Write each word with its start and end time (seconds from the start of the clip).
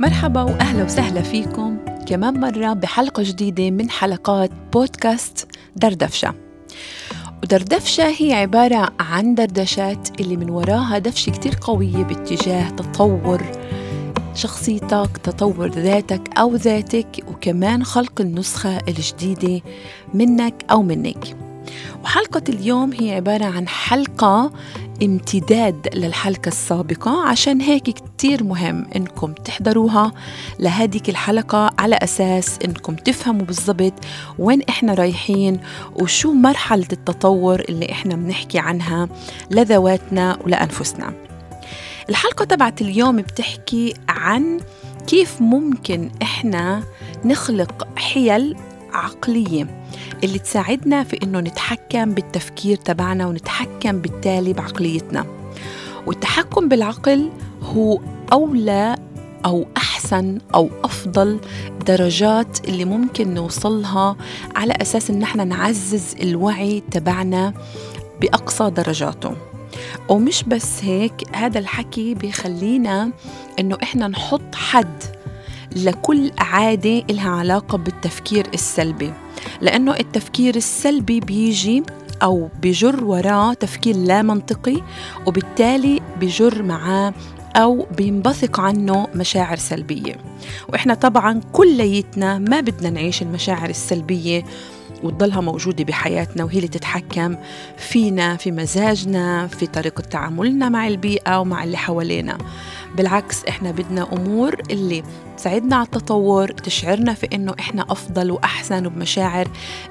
مرحبا 0.00 0.42
وأهلا 0.42 0.84
وسهلا 0.84 1.22
فيكم 1.22 1.78
كمان 2.06 2.40
مرة 2.40 2.72
بحلقة 2.72 3.22
جديدة 3.22 3.70
من 3.70 3.90
حلقات 3.90 4.50
بودكاست 4.72 5.48
دردفشة. 5.76 6.34
ودردفشة 7.42 8.14
هي 8.18 8.32
عبارة 8.32 8.88
عن 9.00 9.34
دردشات 9.34 10.20
اللي 10.20 10.36
من 10.36 10.50
وراها 10.50 10.98
دفشة 10.98 11.30
كتير 11.30 11.52
قوية 11.60 12.02
باتجاه 12.04 12.70
تطور 12.70 13.42
شخصيتك 14.34 15.16
تطور 15.22 15.68
ذاتك 15.68 16.38
أو 16.38 16.54
ذاتك 16.54 17.24
وكمان 17.28 17.84
خلق 17.84 18.20
النسخة 18.20 18.78
الجديدة 18.88 19.60
منك 20.14 20.64
أو 20.70 20.82
منك. 20.82 21.49
وحلقة 22.04 22.42
اليوم 22.48 22.92
هي 22.92 23.14
عبارة 23.14 23.44
عن 23.44 23.68
حلقة 23.68 24.52
امتداد 25.02 25.88
للحلقة 25.94 26.48
السابقة 26.48 27.28
عشان 27.28 27.60
هيك 27.60 27.82
كتير 27.82 28.44
مهم 28.44 28.86
إنكم 28.96 29.32
تحضروها 29.32 30.12
لهذيك 30.58 31.08
الحلقة 31.08 31.70
على 31.78 31.96
أساس 31.96 32.58
إنكم 32.64 32.94
تفهموا 32.94 33.46
بالضبط 33.46 33.92
وين 34.38 34.62
إحنا 34.68 34.94
رايحين 34.94 35.60
وشو 35.94 36.32
مرحلة 36.32 36.88
التطور 36.92 37.60
اللي 37.60 37.92
إحنا 37.92 38.14
بنحكي 38.14 38.58
عنها 38.58 39.08
لذواتنا 39.50 40.38
ولأنفسنا. 40.44 41.12
الحلقة 42.10 42.44
تبعت 42.44 42.80
اليوم 42.80 43.16
بتحكي 43.16 43.94
عن 44.08 44.60
كيف 45.06 45.40
ممكن 45.42 46.10
إحنا 46.22 46.82
نخلق 47.24 47.88
حيل 47.96 48.56
عقلية 48.92 49.84
اللي 50.24 50.38
تساعدنا 50.38 51.04
في 51.04 51.18
إنه 51.22 51.40
نتحكم 51.40 52.14
بالتفكير 52.14 52.76
تبعنا 52.76 53.26
ونتحكم 53.26 54.00
بالتالي 54.00 54.52
بعقليتنا. 54.52 55.26
والتحكم 56.06 56.68
بالعقل 56.68 57.30
هو 57.62 58.00
أولى 58.32 58.96
أو 59.44 59.66
أحسن 59.76 60.38
أو 60.54 60.70
أفضل 60.84 61.40
درجات 61.86 62.68
اللي 62.68 62.84
ممكن 62.84 63.34
نوصلها 63.34 64.16
على 64.56 64.74
أساس 64.82 65.10
إن 65.10 65.22
إحنا 65.22 65.44
نعزز 65.44 66.14
الوعي 66.22 66.82
تبعنا 66.90 67.54
بأقصى 68.20 68.70
درجاته. 68.70 69.32
ومش 70.08 70.42
بس 70.42 70.84
هيك 70.84 71.36
هذا 71.36 71.58
الحكي 71.58 72.14
بيخلينا 72.14 73.10
إنه 73.58 73.78
إحنا 73.82 74.08
نحط 74.08 74.54
حد 74.54 75.02
لكل 75.76 76.30
عادة 76.38 77.02
إلها 77.10 77.30
علاقة 77.30 77.78
بالتفكير 77.78 78.46
السلبي. 78.54 79.12
لأنه 79.60 79.96
التفكير 79.96 80.56
السلبي 80.56 81.20
بيجي 81.20 81.82
أو 82.22 82.48
بجر 82.62 83.04
وراه 83.04 83.54
تفكير 83.54 83.96
لا 83.96 84.22
منطقي 84.22 84.82
وبالتالي 85.26 86.00
بجر 86.20 86.62
معاه 86.62 87.14
أو 87.56 87.86
بينبثق 87.96 88.60
عنه 88.60 89.06
مشاعر 89.14 89.56
سلبية. 89.56 90.14
وإحنا 90.68 90.94
طبعا 90.94 91.40
كليتنا 91.52 92.38
ما 92.38 92.60
بدنا 92.60 92.90
نعيش 92.90 93.22
المشاعر 93.22 93.70
السلبية 93.70 94.44
وتضلها 95.02 95.40
موجودة 95.40 95.84
بحياتنا 95.84 96.44
وهي 96.44 96.56
اللي 96.56 96.68
تتحكم 96.68 97.36
فينا 97.76 98.36
في 98.36 98.50
مزاجنا 98.50 99.46
في 99.46 99.66
طريقة 99.66 100.00
تعاملنا 100.00 100.68
مع 100.68 100.86
البيئة 100.88 101.40
ومع 101.40 101.64
اللي 101.64 101.76
حوالينا. 101.76 102.38
بالعكس 102.96 103.44
إحنا 103.44 103.70
بدنا 103.70 104.12
أمور 104.12 104.56
اللي 104.70 105.02
تساعدنا 105.36 105.76
على 105.76 105.84
التطور 105.86 106.48
تشعرنا 106.48 107.14
في 107.14 107.28
إنه 107.32 107.54
إحنا 107.58 107.82
أفضل 107.82 108.30
وأحسن 108.30 108.86
وبمشاعر 108.86 109.48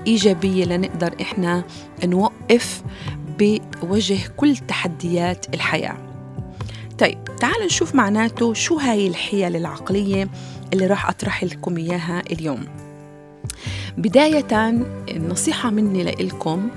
إيجابية 0.07 0.65
لنقدر 0.65 1.13
إحنا 1.21 1.63
نوقف 2.05 2.83
بوجه 3.39 4.17
كل 4.37 4.57
تحديات 4.57 5.45
الحياة. 5.53 5.97
طيب 6.99 7.23
تعالوا 7.39 7.65
نشوف 7.65 7.95
معناته 7.95 8.53
شو 8.53 8.77
هاي 8.77 9.07
الحيل 9.07 9.55
العقلية 9.55 10.29
اللي 10.73 10.87
راح 10.87 11.09
أطرح 11.09 11.43
لكم 11.43 11.77
إياها 11.77 12.23
اليوم. 12.31 12.65
بداية 13.97 14.69
النصيحة 15.09 15.69
مني 15.69 16.03
لإلكم 16.03 16.69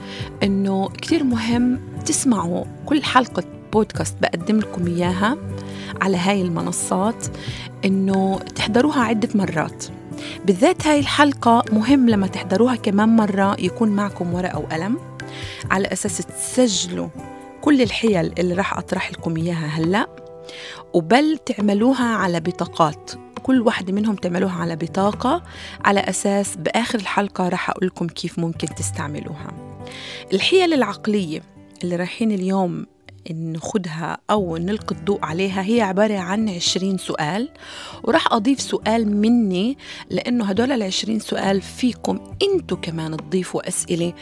إنه 0.42 0.88
كتير 0.88 1.24
مهم 1.24 1.80
تسمعوا 2.06 2.64
كل 2.86 3.02
حلقة 3.02 3.44
بودكاست 3.72 4.14
بقدم 4.22 4.58
لكم 4.58 4.86
إياها. 4.86 5.36
على 6.00 6.16
هاي 6.16 6.42
المنصات 6.42 7.26
إنه 7.84 8.38
تحضروها 8.38 9.00
عدة 9.00 9.28
مرات. 9.34 9.84
بالذات 10.44 10.86
هاي 10.86 11.00
الحلقة 11.00 11.64
مهم 11.72 12.08
لما 12.08 12.26
تحضروها 12.26 12.76
كمان 12.76 13.08
مرة 13.08 13.56
يكون 13.60 13.88
معكم 13.88 14.34
ورقة 14.34 14.58
وقلم 14.58 14.98
على 15.70 15.88
أساس 15.88 16.16
تسجلوا 16.16 17.08
كل 17.60 17.82
الحيل 17.82 18.32
اللي 18.38 18.54
راح 18.54 18.78
أطرح 18.78 19.12
لكم 19.12 19.36
إياها 19.36 19.66
هلأ 19.66 20.08
وبل 20.92 21.38
تعملوها 21.46 22.04
على 22.04 22.40
بطاقات. 22.40 23.10
كل 23.42 23.60
واحدة 23.60 23.92
منهم 23.92 24.14
تعملوها 24.14 24.52
على 24.52 24.76
بطاقة 24.76 25.42
على 25.84 26.00
أساس 26.00 26.56
بآخر 26.56 26.98
الحلقة 26.98 27.48
راح 27.48 27.70
أقول 27.70 27.86
لكم 27.86 28.06
كيف 28.06 28.38
ممكن 28.38 28.74
تستعملوها. 28.74 29.52
الحيل 30.32 30.74
العقلية 30.74 31.42
اللي 31.84 31.96
رايحين 31.96 32.32
اليوم 32.32 32.86
ناخدها 33.34 34.18
أو 34.30 34.56
نلقي 34.56 34.96
الضوء 34.96 35.24
عليها. 35.24 35.62
هي 35.62 35.80
عبارة 35.80 36.18
عن 36.18 36.48
عشرين 36.48 36.98
سؤال 36.98 37.48
وراح 38.04 38.32
أضيف 38.32 38.60
سؤال 38.60 39.16
مني 39.16 39.78
لأنه 40.10 40.44
هدول 40.44 40.72
العشرين 40.72 41.20
سؤال 41.20 41.60
فيكم 41.60 42.20
أنتوا 42.42 42.76
كمان 42.76 43.16
تضيفوا 43.16 43.68
أسئلة 43.68 44.12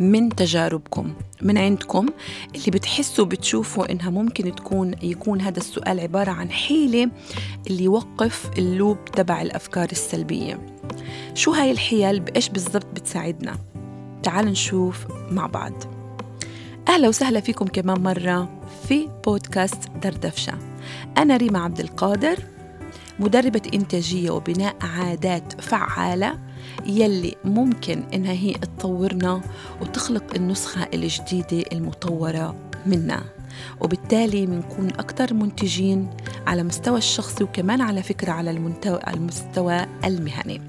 من 0.00 0.28
تجاربكم 0.28 1.14
من 1.42 1.58
عندكم. 1.58 2.06
اللي 2.54 2.70
بتحسوا 2.70 3.24
بتشوفوا 3.24 3.92
إنها 3.92 4.10
ممكن 4.10 4.54
تكون 4.54 4.94
يكون 5.02 5.40
هذا 5.40 5.58
السؤال 5.58 6.00
عبارة 6.00 6.30
عن 6.30 6.50
حيلة 6.50 7.10
اللي 7.66 7.84
يوقف 7.84 8.50
اللوب 8.58 9.04
تبع 9.04 9.42
الأفكار 9.42 9.88
السلبية. 9.92 10.66
شو 11.34 11.52
هاي 11.52 11.70
الحيل؟ 11.70 12.20
بإيش 12.20 12.48
بالضبط 12.48 12.86
بتساعدنا؟ 12.94 13.58
تعال 14.22 14.46
نشوف 14.46 15.06
مع 15.30 15.46
بعض. 15.46 15.97
أهلا 16.88 17.08
وسهلا 17.08 17.40
فيكم 17.40 17.66
كمان 17.66 18.02
مرة 18.02 18.60
في 18.88 19.08
بودكاست 19.26 19.78
دردفشة. 20.02 20.52
أنا 21.18 21.36
ريما 21.36 21.58
عبد 21.58 21.80
القادر 21.80 22.38
مدربة 23.18 23.62
إنتاجية 23.74 24.30
وبناء 24.30 24.76
عادات 24.80 25.60
فعالة 25.60 26.38
يلي 26.86 27.34
ممكن 27.44 28.02
إنها 28.14 28.32
هي 28.32 28.52
تطورنا 28.52 29.40
وتخلق 29.80 30.34
النسخة 30.34 30.88
الجديدة 30.94 31.64
المطورة 31.72 32.56
منا. 32.86 33.22
وبالتالي 33.80 34.46
بنكون 34.46 34.88
أكثر 34.88 35.34
منتجين 35.34 36.10
على 36.46 36.62
مستوى 36.62 36.98
الشخصي 36.98 37.44
وكمان 37.44 37.80
على 37.80 38.02
فكرة 38.02 38.32
على 38.32 38.50
المستوى 39.08 39.86
المهني. 40.04 40.62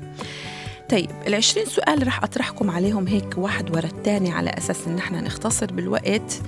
طيب 0.90 1.10
العشرين 1.28 1.66
سؤال 1.66 2.08
رح 2.08 2.24
أطرحكم 2.24 2.70
عليهم 2.70 3.08
هيك 3.08 3.38
واحد 3.38 3.76
ورا 3.76 3.86
الثاني 3.86 4.32
على 4.32 4.50
أساس 4.50 4.88
إن 4.88 4.98
إحنا 4.98 5.22
نختصر 5.22 5.74
بالوقت. 5.74 6.42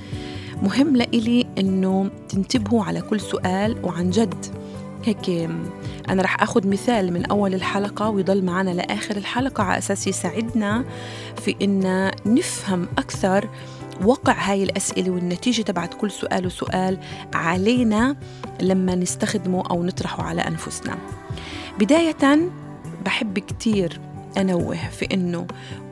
مهم 0.63 0.95
لإلي 0.95 1.47
إنه 1.57 2.09
تنتبهوا 2.29 2.83
على 2.83 3.01
كل 3.01 3.19
سؤال 3.19 3.85
وعن 3.85 4.09
جد. 4.09 4.45
هيك 5.05 5.49
أنا 6.09 6.21
رح 6.21 6.43
أخذ 6.43 6.67
مثال 6.67 7.13
من 7.13 7.25
أول 7.25 7.53
الحلقة 7.53 8.09
ويضل 8.09 8.43
معنا 8.43 8.69
لآخر 8.69 9.17
الحلقة 9.17 9.63
على 9.63 9.77
أساس 9.77 10.07
يساعدنا 10.07 10.85
في 11.41 11.55
إن 11.61 12.11
نفهم 12.25 12.87
أكثر 12.97 13.49
وقع 14.03 14.33
هاي 14.33 14.63
الأسئلة 14.63 15.11
والنتيجة 15.11 15.61
تبعت 15.61 15.93
كل 15.93 16.11
سؤال 16.11 16.45
وسؤال 16.45 16.97
علينا 17.33 18.15
لما 18.61 18.95
نستخدمه 18.95 19.63
أو 19.69 19.83
نطرحه 19.83 20.23
على 20.23 20.41
أنفسنا. 20.41 20.97
بداية 21.79 22.49
بحب 23.05 23.39
كتير 23.39 23.99
أنوه 24.37 24.89
في 24.89 25.07
إنه 25.13 25.47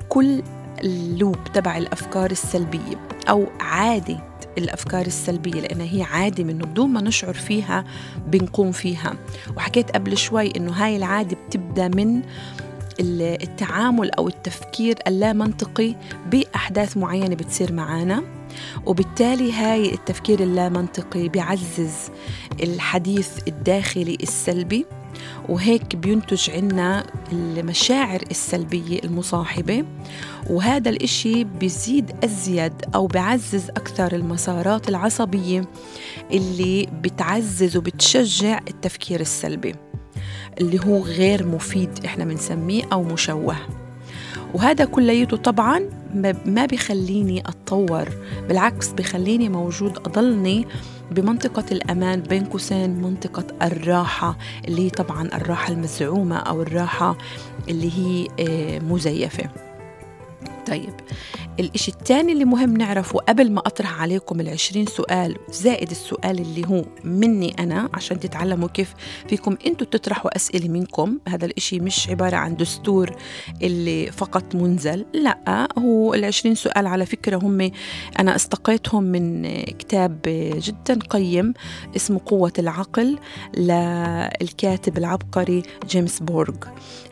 كل 0.09 0.43
اللوب 0.83 1.37
تبع 1.53 1.77
الأفكار 1.77 2.31
السلبية 2.31 3.07
أو 3.29 3.47
عادة 3.59 4.29
الأفكار 4.57 5.05
السلبية 5.05 5.61
لأنها 5.61 5.85
هي 5.85 6.01
عادة 6.03 6.43
من 6.43 6.57
بدون 6.57 6.89
ما 6.89 7.01
نشعر 7.01 7.33
فيها 7.33 7.85
بنقوم 8.27 8.71
فيها. 8.71 9.15
وحكيت 9.57 9.91
قبل 9.91 10.17
شوي 10.17 10.55
إنه 10.55 10.71
هاي 10.71 10.97
العادة 10.97 11.37
بتبدأ 11.47 11.87
من 11.87 12.21
التعامل 12.99 14.11
أو 14.11 14.27
التفكير 14.27 14.99
اللا 15.07 15.33
منطقي 15.33 15.95
بأحداث 16.31 16.97
معينة 16.97 17.35
بتصير 17.35 17.73
معانا. 17.73 18.23
وبالتالي 18.85 19.53
هاي 19.53 19.93
التفكير 19.93 20.39
اللامنطقي 20.39 21.29
بيعزز 21.29 21.95
الحديث 22.63 23.29
الداخلي 23.47 24.17
السلبي. 24.23 24.85
وهيك 25.49 25.95
بينتج 25.95 26.49
عنا 26.49 27.05
المشاعر 27.31 28.21
السلبية 28.31 28.99
المصاحبة. 29.03 29.85
وهذا 30.49 30.89
الإشي 30.89 31.43
بيزيد 31.43 32.11
أزيد 32.23 32.73
أو 32.95 33.07
بعزز 33.07 33.69
أكثر 33.69 34.15
المسارات 34.15 34.89
العصبية 34.89 35.65
اللي 36.31 36.87
بتعزز 37.01 37.77
وبتشجع 37.77 38.59
التفكير 38.67 39.19
السلبي 39.19 39.75
اللي 40.59 40.79
هو 40.85 41.01
غير 41.03 41.47
مفيد 41.47 42.05
إحنا 42.05 42.25
بنسميه 42.25 42.83
أو 42.93 43.03
مشوه. 43.03 43.55
وهذا 44.53 44.85
كليته 44.85 45.37
طبعا 45.37 45.89
ما 46.45 46.65
بيخليني 46.65 47.39
أتطور 47.39 48.09
بالعكس 48.47 48.89
بيخليني 48.91 49.49
موجود 49.49 49.97
أضلني 49.97 50.67
بمنطقة 51.11 51.63
الأمان 51.71 52.21
بين 52.21 52.45
قوسين 52.45 53.01
منطقة 53.01 53.43
الراحة 53.61 54.37
اللي 54.67 54.85
هي 54.85 54.89
طبعا 54.89 55.27
الراحة 55.27 55.73
المزعومة 55.73 56.37
أو 56.37 56.61
الراحة 56.61 57.17
اللي 57.69 57.91
هي 57.97 58.27
آه، 58.39 58.79
مزيفة 58.79 59.49
طيب 60.69 60.93
الإشي 61.59 61.91
الثاني 61.91 62.31
اللي 62.31 62.45
مهم 62.45 62.77
نعرفه 62.77 63.19
قبل 63.19 63.51
ما 63.51 63.59
أطرح 63.59 64.01
عليكم 64.01 64.39
العشرين 64.39 64.85
سؤال 64.85 65.35
زائد 65.51 65.91
السؤال 65.91 66.39
اللي 66.39 66.67
هو 66.67 66.85
مني 67.03 67.55
أنا 67.59 67.89
عشان 67.93 68.19
تتعلموا 68.19 68.67
كيف 68.67 68.93
فيكم 69.29 69.57
أنتوا 69.65 69.87
تطرحوا 69.87 70.35
أسئلة 70.35 70.69
منكم. 70.69 71.17
هذا 71.27 71.45
الإشي 71.45 71.79
مش 71.79 72.09
عبارة 72.09 72.35
عن 72.35 72.55
دستور 72.55 73.15
اللي 73.61 74.11
فقط 74.11 74.55
منزل 74.55 75.05
لأ 75.13 75.67
هو 75.77 76.13
العشرين 76.13 76.55
سؤال 76.55 76.87
على 76.87 77.05
فكرة 77.05 77.37
هم 77.37 77.71
أنا 78.19 78.35
أستقيتهم 78.35 79.03
من 79.03 79.43
كتاب 79.63 80.19
جدا 80.55 80.99
قيم 81.09 81.53
اسمه 81.95 82.21
قوة 82.25 82.53
العقل 82.59 83.19
للكاتب 83.57 84.97
العبقري 84.97 85.63
جيمس 85.89 86.19
بورغ. 86.19 86.55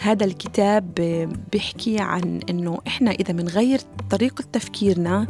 هذا 0.02 0.26
الكتاب 0.26 0.94
بيحكي 1.52 2.00
عن 2.00 2.40
أنه 2.50 2.80
إحنا 2.88 3.12
إذا 3.12 3.34
بنغير 3.34 3.47
طريقة 3.48 3.84
طريقة 4.10 4.44
تفكيرنا 4.54 5.28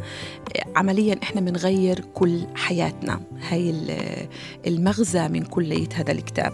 عمليا 0.76 1.16
إحنا 1.22 1.40
بنغير 1.40 2.04
كل 2.14 2.40
حياتنا. 2.54 3.20
هاي 3.48 3.74
المغزى 4.66 5.28
من 5.28 5.42
كلية 5.42 5.88
هذا 5.94 6.12
الكتاب. 6.12 6.52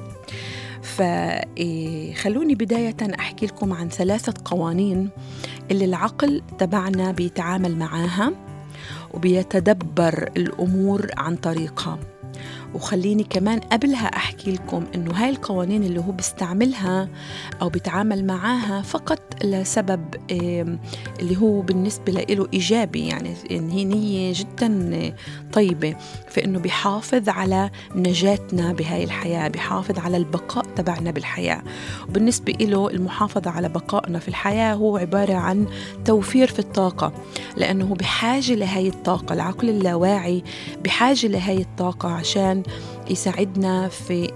فخلوني 0.83 2.55
بداية 2.55 2.97
أحكي 3.19 3.47
لكم 3.47 3.73
عن 3.73 3.89
ثلاثة 3.89 4.35
قوانين 4.45 5.11
اللي 5.71 5.85
العقل 5.85 6.43
تبعنا 6.59 7.13
بيتعامل 7.13 7.77
معاها 7.77 8.33
وبيتدبر 9.15 10.31
الأمور 10.37 11.11
عن 11.17 11.37
طريقها. 11.37 11.99
وخليني 12.75 13.25
كمان 13.25 13.61
قبلها 13.61 14.07
أحكي 14.07 14.53
لكم 14.53 14.85
إنه 14.95 15.13
هاي 15.15 15.31
القوانين 15.31 15.83
اللي 15.83 16.01
هو 16.01 16.13
بيستعملها 16.13 17.09
أو 17.63 17.69
بيتعامل 17.69 18.25
معاها 18.27 18.83
فقط 18.83 19.21
لسبب 19.45 20.01
اللي 21.21 21.37
هو 21.37 21.61
بالنسبة 21.61 22.13
له 22.13 22.47
إيجابي 22.53 23.09
يعني 23.09 23.35
إن 23.51 23.71
هي 23.71 23.85
نية 23.85 24.33
جدا 24.37 25.15
طيبة. 25.53 25.97
في 26.29 26.45
إنه 26.45 26.59
بيحافظ 26.59 27.29
على 27.29 27.71
نجاتنا 27.97 28.73
بهاي 28.73 29.05
الحياة 29.05 29.49
بيحافظ 29.49 29.99
على 29.99 30.17
البقاء 30.17 30.65
تبعنا 30.77 31.11
بالحياة. 31.11 31.63
وبالنسبة 32.09 32.53
له 32.61 32.89
المحافظة 32.91 33.51
على 33.51 33.69
بقائنا 33.69 34.19
في 34.19 34.29
الحياة 34.29 34.75
هو 34.75 34.97
عبارة 34.97 35.35
عن 35.35 35.67
توفير 36.05 36.49
في 36.49 36.59
الطاقة 36.59 37.13
لأنه 37.57 37.95
بحاجة 37.95 38.55
لهاي 38.55 38.89
الطاقة 38.89 39.33
العقل 39.33 39.69
اللاواعي 39.69 40.45
بحاجة 40.85 41.27
لهاي 41.27 41.61
الطاقة 41.61 42.09
عشان 42.09 42.63
يساعدنا 43.11 43.89
في 43.89 44.27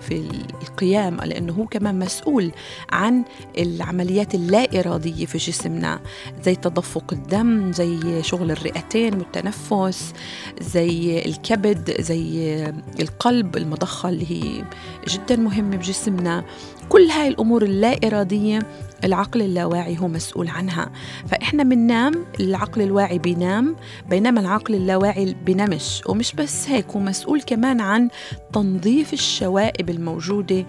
في 0.00 0.28
القيام 0.62 1.16
لأنه 1.16 1.52
هو 1.52 1.66
كمان 1.66 1.98
مسؤول 1.98 2.50
عن 2.92 3.22
العمليات 3.58 4.34
اللا 4.34 4.80
اراديه 4.80 5.26
في 5.26 5.38
جسمنا 5.38 6.00
زي 6.44 6.54
تدفق 6.54 7.12
الدم 7.12 7.72
زي 7.72 8.22
شغل 8.22 8.50
الرئتين 8.50 9.14
والتنفس 9.14 10.12
زي 10.60 11.18
الكبد 11.24 12.00
زي 12.00 12.56
القلب 13.00 13.56
المضخة 13.56 14.08
اللي 14.08 14.30
هي 14.30 14.64
جدا 15.08 15.36
مهمة 15.36 15.76
بجسمنا. 15.76 16.44
كل 16.88 17.02
هاي 17.02 17.28
الأمور 17.28 17.62
اللا 17.62 18.06
اراديه 18.06 18.58
العقل 19.04 19.42
اللاواعي 19.42 19.98
هو 19.98 20.08
مسؤول 20.08 20.48
عنها. 20.48 20.90
فإحنا 21.26 21.62
بننام 21.62 22.24
العقل 22.40 22.82
الواعي 22.82 23.18
بينام 23.18 23.76
بينما 24.10 24.40
العقل 24.40 24.74
اللاواعي 24.74 25.34
بينامش. 25.46 26.02
ومش 26.06 26.32
بس 26.32 26.68
هيك 26.68 26.90
هو 26.90 27.00
مسؤول 27.00 27.42
كمان 27.42 27.80
عن 27.80 28.08
تنظيف 28.52 29.12
الشوائب 29.12 29.90
الموجودة 29.90 30.66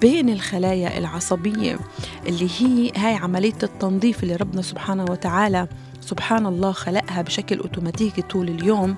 بين 0.00 0.28
الخلايا 0.28 0.98
العصبية 0.98 1.78
اللي 2.26 2.48
هي 2.58 2.92
هاي 2.96 3.14
عملية 3.14 3.58
التنظيف 3.62 4.22
اللي 4.22 4.36
ربنا 4.36 4.62
سبحانه 4.62 5.04
وتعالى 5.10 5.68
سبحان 6.00 6.46
الله 6.46 6.72
خلقها 6.72 7.22
بشكل 7.22 7.58
أوتوماتيكي 7.58 8.22
طول 8.22 8.48
اليوم 8.48 8.96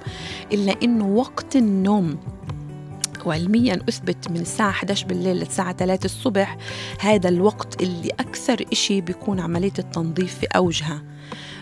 إلا 0.52 0.74
إنه 0.82 1.06
وقت 1.06 1.56
النوم 1.56 2.16
وعلميا 3.28 3.80
أثبت 3.88 4.30
من 4.30 4.40
الساعة 4.40 4.70
11 4.70 5.06
بالليل 5.06 5.36
للساعة 5.36 5.72
3 5.72 6.04
الصبح 6.04 6.56
هذا 7.00 7.28
الوقت 7.28 7.82
اللي 7.82 8.10
أكثر 8.10 8.64
إشي 8.72 9.00
بيكون 9.00 9.40
عملية 9.40 9.72
التنظيف 9.78 10.38
في 10.38 10.46
أوجها. 10.56 11.02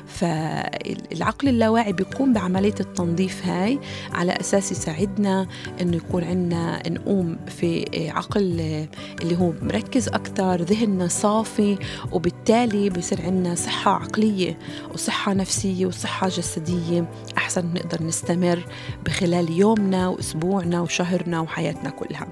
فالعقل 0.07 1.49
اللاواعي 1.49 1.93
بيقوم 1.93 2.33
بعملية 2.33 2.75
التنظيف 2.81 3.47
هاي 3.47 3.79
على 4.13 4.33
أساس 4.33 4.73
يساعدنا 4.73 5.47
أنه 5.81 5.97
يكون 5.97 6.25
عندنا 6.25 6.83
نقوم 6.89 7.37
في 7.47 7.85
عقل 8.11 8.43
اللي 9.23 9.39
هو 9.39 9.53
مركز 9.63 10.09
أكثر 10.09 10.63
ذهننا 10.63 11.09
صافي 11.09 11.79
وبالتالي 12.13 12.91
بصير 12.91 13.23
عندنا 13.23 13.55
صحة 13.55 13.91
عقلية 13.91 14.59
وصحة 14.95 15.33
نفسية 15.33 15.87
وصحة 15.87 16.29
جسدية 16.29 17.11
أحسن 17.39 17.75
نقدر 17.75 18.03
نستمر 18.03 18.67
بخلال 19.05 19.51
يومنا 19.59 20.09
وأسبوعنا 20.09 20.81
وشهرنا 20.81 21.41
وحياتنا 21.41 21.91
كلها. 21.91 22.29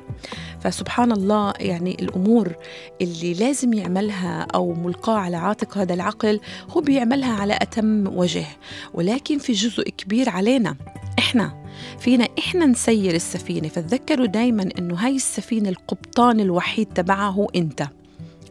فسبحان 0.60 1.12
الله 1.12 1.52
يعني 1.60 1.96
الأمور 2.00 2.52
اللي 3.00 3.34
لازم 3.34 3.72
يعملها 3.72 4.46
أو 4.54 4.72
ملقاة 4.74 5.18
على 5.18 5.36
عاتق 5.36 5.78
هذا 5.78 5.94
العقل 5.94 6.40
هو 6.70 6.80
بيعملها 6.80 7.32
على 7.40 7.58
أتم 7.64 8.06
وجه 8.18 8.46
ولكن 8.94 9.38
في 9.38 9.52
جزء 9.52 9.82
كبير 9.82 10.28
علينا 10.28 10.76
إحنا 11.18 11.64
فينا 12.00 12.28
إحنا 12.38 12.66
نسير 12.66 13.14
السفينة. 13.14 13.68
فتذكروا 13.68 14.26
دايما 14.26 14.68
أنه 14.78 14.94
هاي 14.94 15.16
السفينة 15.16 15.68
القبطان 15.68 16.40
الوحيد 16.40 16.86
تبعها 16.86 17.30
هو 17.30 17.50
أنت 17.56 17.88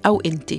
أو 0.05 0.21
أنت 0.21 0.53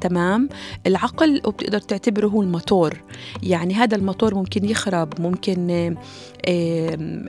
تمام؟ 0.00 0.48
العقل 0.86 1.42
وبتقدر 1.44 1.78
تعتبره 1.78 2.26
هو 2.26 2.42
الموتور. 2.42 3.02
يعني 3.42 3.74
هذا 3.74 3.96
الموتور 3.96 4.34
ممكن 4.34 4.64
يخرب 4.64 5.20
ممكن 5.20 5.96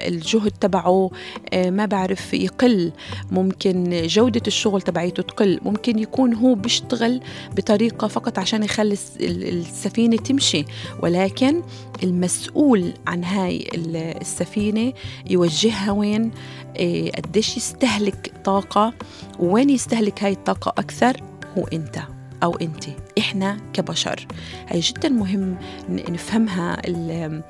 الجهد 0.08 0.52
تبعه 0.52 1.12
ما 1.54 1.86
بعرف 1.86 2.34
يقل. 2.34 2.92
ممكن 3.32 4.02
جودة 4.08 4.42
الشغل 4.48 4.82
تبعيته 4.82 5.24
تقل. 5.24 5.60
ممكن 5.66 6.00
يكون 6.00 6.34
هو 6.34 6.56
بيشتغل 6.56 7.22
بطريقة 7.56 8.08
فقط 8.08 8.40
عشان 8.40 8.64
يخلي 8.64 8.98
السفينة 9.20 10.18
تمشي. 10.18 10.66
ولكن 11.04 11.62
المسؤول 12.04 12.94
عن 13.08 13.24
هاي 13.24 13.68
السفينة 14.22 14.94
يوجهها 15.30 15.92
وين؟ 15.92 16.32
قديش 17.18 17.58
يستهلك 17.58 18.34
طاقة؟ 18.46 18.94
وين 19.40 19.70
يستهلك 19.70 20.24
هاي 20.24 20.32
الطاقة 20.32 20.70
أكثر؟ 20.78 21.18
هو 21.58 21.64
أنت. 21.64 22.17
أو 22.44 22.56
أنت 22.56 22.84
إحنا 23.18 23.58
كبشر. 23.74 24.28
هي 24.68 24.80
جدا 24.80 25.10
مهم 25.10 25.58
نفهمها 25.90 26.82
آه، 26.88 27.42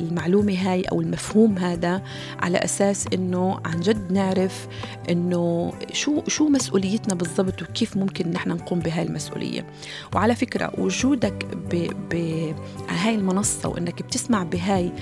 المعلومة 0.00 0.72
هاي 0.72 0.82
أو 0.82 1.00
المفهوم 1.00 1.58
هذا 1.58 2.02
على 2.38 2.58
أساس 2.58 3.06
أنه 3.14 3.60
عن 3.64 3.80
جد 3.80 4.12
نعرف 4.12 4.68
أنه 5.10 5.72
شو 5.92 6.22
شو 6.26 6.48
مسؤوليتنا 6.48 7.14
بالضبط 7.14 7.62
وكيف 7.62 7.96
ممكن 7.96 8.30
نحن 8.30 8.50
نقوم 8.50 8.78
بهاي 8.78 9.02
المسؤولية. 9.02 9.66
وعلى 10.14 10.34
فكرة 10.34 10.72
وجودك 10.78 11.46
على 12.88 12.98
هاي 12.98 13.14
المنصة 13.14 13.68
وأنك 13.68 14.02
بتسمع 14.02 14.42
بهاي 14.42 14.92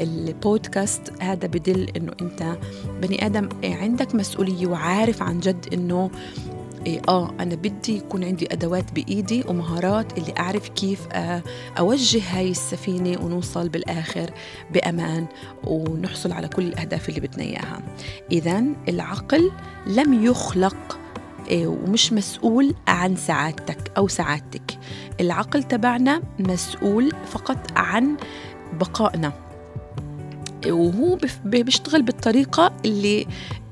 البودكاست 0.00 1.12
هذا 1.22 1.46
بدل 1.46 1.90
أنه 1.96 2.12
أنت 2.20 2.56
بني 3.02 3.26
آدم 3.26 3.48
عندك 3.64 4.14
مسؤولية 4.14 4.66
وعارف 4.66 5.22
عن 5.22 5.40
جد 5.40 5.66
أنه 5.72 6.10
إيه 6.86 7.00
آه 7.08 7.30
أنا 7.40 7.54
بدي 7.54 7.96
يكون 7.96 8.24
عندي 8.24 8.52
أدوات 8.52 8.92
بإيدي 8.92 9.44
ومهارات 9.48 10.18
اللي 10.18 10.34
أعرف 10.38 10.68
كيف 10.68 11.00
آه، 11.12 11.42
أوجه 11.78 12.22
هاي 12.30 12.50
السفينة 12.50 13.24
ونوصل 13.24 13.68
بالآخر 13.68 14.30
بأمان 14.70 15.26
ونحصل 15.64 16.32
على 16.32 16.48
كل 16.48 16.62
الأهداف 16.62 17.08
اللي 17.08 17.20
بدنا 17.20 17.42
إياها. 17.42 17.82
إذا 18.32 18.64
العقل 18.88 19.50
لم 19.86 20.24
يخلق 20.24 20.98
إيه، 21.48 21.66
ومش 21.66 22.12
مسؤول 22.12 22.74
عن 22.88 23.16
سعادتك 23.16 23.92
أو 23.96 24.08
سعادتك. 24.08 24.78
العقل 25.20 25.62
تبعنا 25.62 26.22
مسؤول 26.38 27.12
فقط 27.26 27.58
عن 27.76 28.16
بقائنا. 28.72 29.43
وهو 30.66 31.18
بيشتغل 31.44 32.02
بالطريقة 32.02 32.72
اللي 32.84 33.26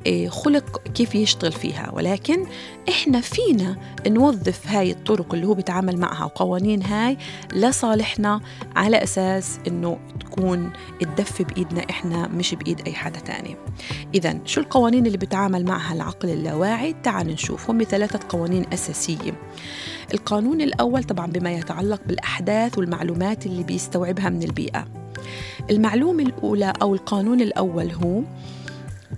إيه، 0.07 0.29
خلق 0.29 0.83
كيف 0.95 1.15
يشتغل 1.15 1.53
فيها. 1.53 1.91
ولكن 1.93 2.47
إحنا 2.89 3.21
فينا 3.21 3.77
نوظف 4.07 4.67
هاي 4.67 4.91
الطرق 4.91 5.35
اللي 5.35 5.47
هو 5.47 5.55
بيتعامل 5.55 5.99
معها 5.99 6.25
وقوانين 6.25 6.83
هاي 6.83 7.19
لصالحنا 7.55 8.41
على 8.77 9.03
أساس 9.03 9.59
إنه 9.67 9.99
تكون 10.21 10.73
الدفة 11.03 11.45
بإيدنا 11.45 11.91
إحنا 11.91 12.29
مش 12.29 12.55
بإيد 12.55 12.81
أي 12.87 12.93
حدا 12.93 13.21
تاني. 13.21 13.57
اذا 14.15 14.39
شو 14.45 14.61
القوانين 14.61 15.07
اللي 15.07 15.19
بيتعامل 15.19 15.65
معها 15.65 15.95
العقل 15.95 16.29
اللاواعي؟ 16.29 16.95
تعال 17.03 17.27
نشوف. 17.27 17.71
هم 17.71 17.83
ثلاثة 17.83 18.21
قوانين 18.29 18.65
أساسية. 18.73 19.41
القانون 20.15 20.61
الأول 20.61 21.05
طبعا 21.05 21.27
بما 21.27 21.53
يتعلق 21.53 22.01
بالأحداث 22.07 22.79
والمعلومات 22.79 23.47
اللي 23.47 23.63
بيستوعبها 23.63 24.29
من 24.29 24.43
البيئة. 24.43 25.02
المعلومة 25.71 26.23
الأولى 26.23 26.73
أو 26.83 26.95
القانون 26.95 27.41
الأول 27.41 27.91
هو 27.91 28.23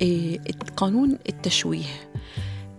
إيه 0.01 0.41
قانون 0.77 1.19
التشويه. 1.29 1.85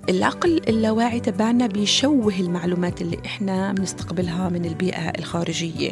العقل 0.10 0.62
اللاواعي 0.68 1.20
تبعنا 1.20 1.68
بيشوه 1.68 2.34
المعلومات 2.40 3.02
اللي 3.02 3.18
إحنا 3.26 3.74
بنستقبلها 3.74 4.50
من 4.50 4.66
البيئة 4.66 5.10
الخارجية. 5.10 5.92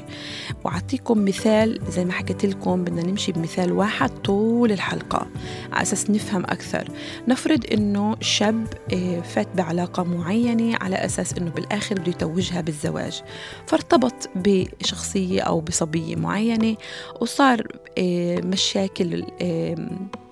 وأعطيكم 0.63 1.25
مثال 1.25 1.79
زي 1.89 2.05
ما 2.05 2.11
حكيت 2.11 2.45
لكم 2.45 2.83
بدنا 2.83 3.03
نمشي 3.03 3.31
بمثال 3.31 3.71
واحد 3.71 4.09
طول 4.09 4.71
الحلقة 4.71 5.27
على 5.71 5.81
أساس 5.81 6.09
نفهم 6.09 6.43
أكثر. 6.43 6.87
نفرض 7.27 7.65
إنه 7.73 8.15
شاب 8.21 8.67
آه، 8.93 9.21
فات 9.21 9.47
بعلاقة 9.55 10.03
معينة 10.03 10.77
على 10.81 10.95
أساس 10.95 11.33
إنه 11.33 11.51
بالآخر 11.51 11.95
بده 11.99 12.09
يتوجها 12.09 12.61
بالزواج. 12.61 13.21
فارتبط 13.67 14.29
بشخصية 14.35 15.41
أو 15.41 15.61
بصبية 15.61 16.15
معينة 16.15 16.75
وصار 17.21 17.67
آه، 17.97 18.41
مشاكل 18.41 19.25
آه، 19.41 19.75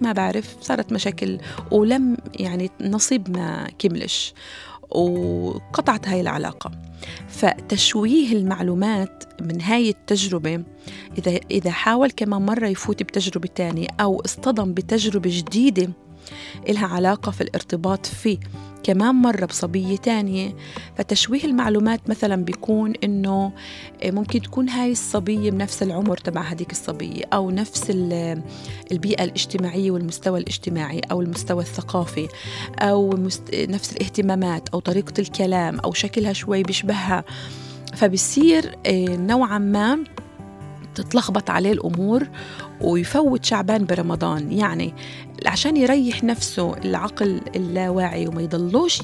ما 0.02 0.12
بعرف 0.12 0.56
صارت 0.62 0.92
مشاكل 0.92 1.38
ولم 1.72 2.18
يعني 2.40 2.70
نصيب 2.82 3.30
ما 3.30 3.71
كملش 3.80 4.34
وقطعت 4.90 6.08
هاي 6.08 6.22
العلاقة. 6.22 6.72
فتشويه 7.28 8.32
المعلومات 8.32 9.24
من 9.42 9.62
هاي 9.62 9.90
التجربة 9.90 10.64
إذا 11.18 11.40
إذا 11.52 11.72
حاول 11.72 12.12
كمان 12.12 12.42
مرة 12.42 12.68
يفوت 12.68 13.04
بتجربة 13.04 13.50
تانية 13.56 13.88
أو 14.00 14.22
اصطدم 14.26 14.74
بتجربة 14.74 15.30
جديدة 15.34 15.90
إلها 16.70 16.88
علاقة 16.88 17.32
في 17.32 17.42
الارتباط 17.42 18.06
في 18.06 18.38
كمان 18.84 19.16
مرة 19.16 19.46
بصبية 19.46 19.98
تانية 19.98 20.56
فتشويه 20.98 21.44
المعلومات 21.44 22.10
مثلا 22.10 22.36
بيكون 22.36 22.94
إنه 23.04 23.52
ممكن 24.06 24.42
تكون 24.42 24.70
هاي 24.70 24.92
الصبية 24.92 25.52
بنفس 25.52 25.84
العمر 25.84 26.18
تبع 26.18 26.42
هذيك 26.42 26.72
الصبية 26.72 27.24
أو 27.34 27.52
نفس 27.52 27.84
البيئة 28.92 29.24
الاجتماعية 29.24 29.92
والمستوى 29.92 30.40
الاجتماعي 30.40 31.00
أو 31.12 31.22
المستوى 31.22 31.64
الثقافي 31.64 32.28
أو 32.80 33.14
نفس 33.54 33.92
الاهتمامات 33.94 34.70
أو 34.70 34.80
طريقة 34.80 35.14
الكلام 35.20 35.80
أو 35.80 35.94
شكلها 35.94 36.34
شوي 36.34 36.64
بيشبهها. 36.64 37.24
فبصير 37.96 38.76
آه، 38.86 39.16
نوعا 39.16 39.58
ما 39.58 40.04
تتلخبط 40.96 41.50
عليه 41.50 41.72
الأمور 41.72 42.28
ويفوت 42.82 43.46
شعبان 43.46 43.86
برمضان. 43.86 44.52
يعني 44.52 44.94
عشان 45.46 45.78
يريح 45.78 46.24
نفسه 46.24 46.74
العقل 46.78 47.42
اللاواعي 47.56 48.28
وما 48.28 48.42
يضلوش 48.42 49.02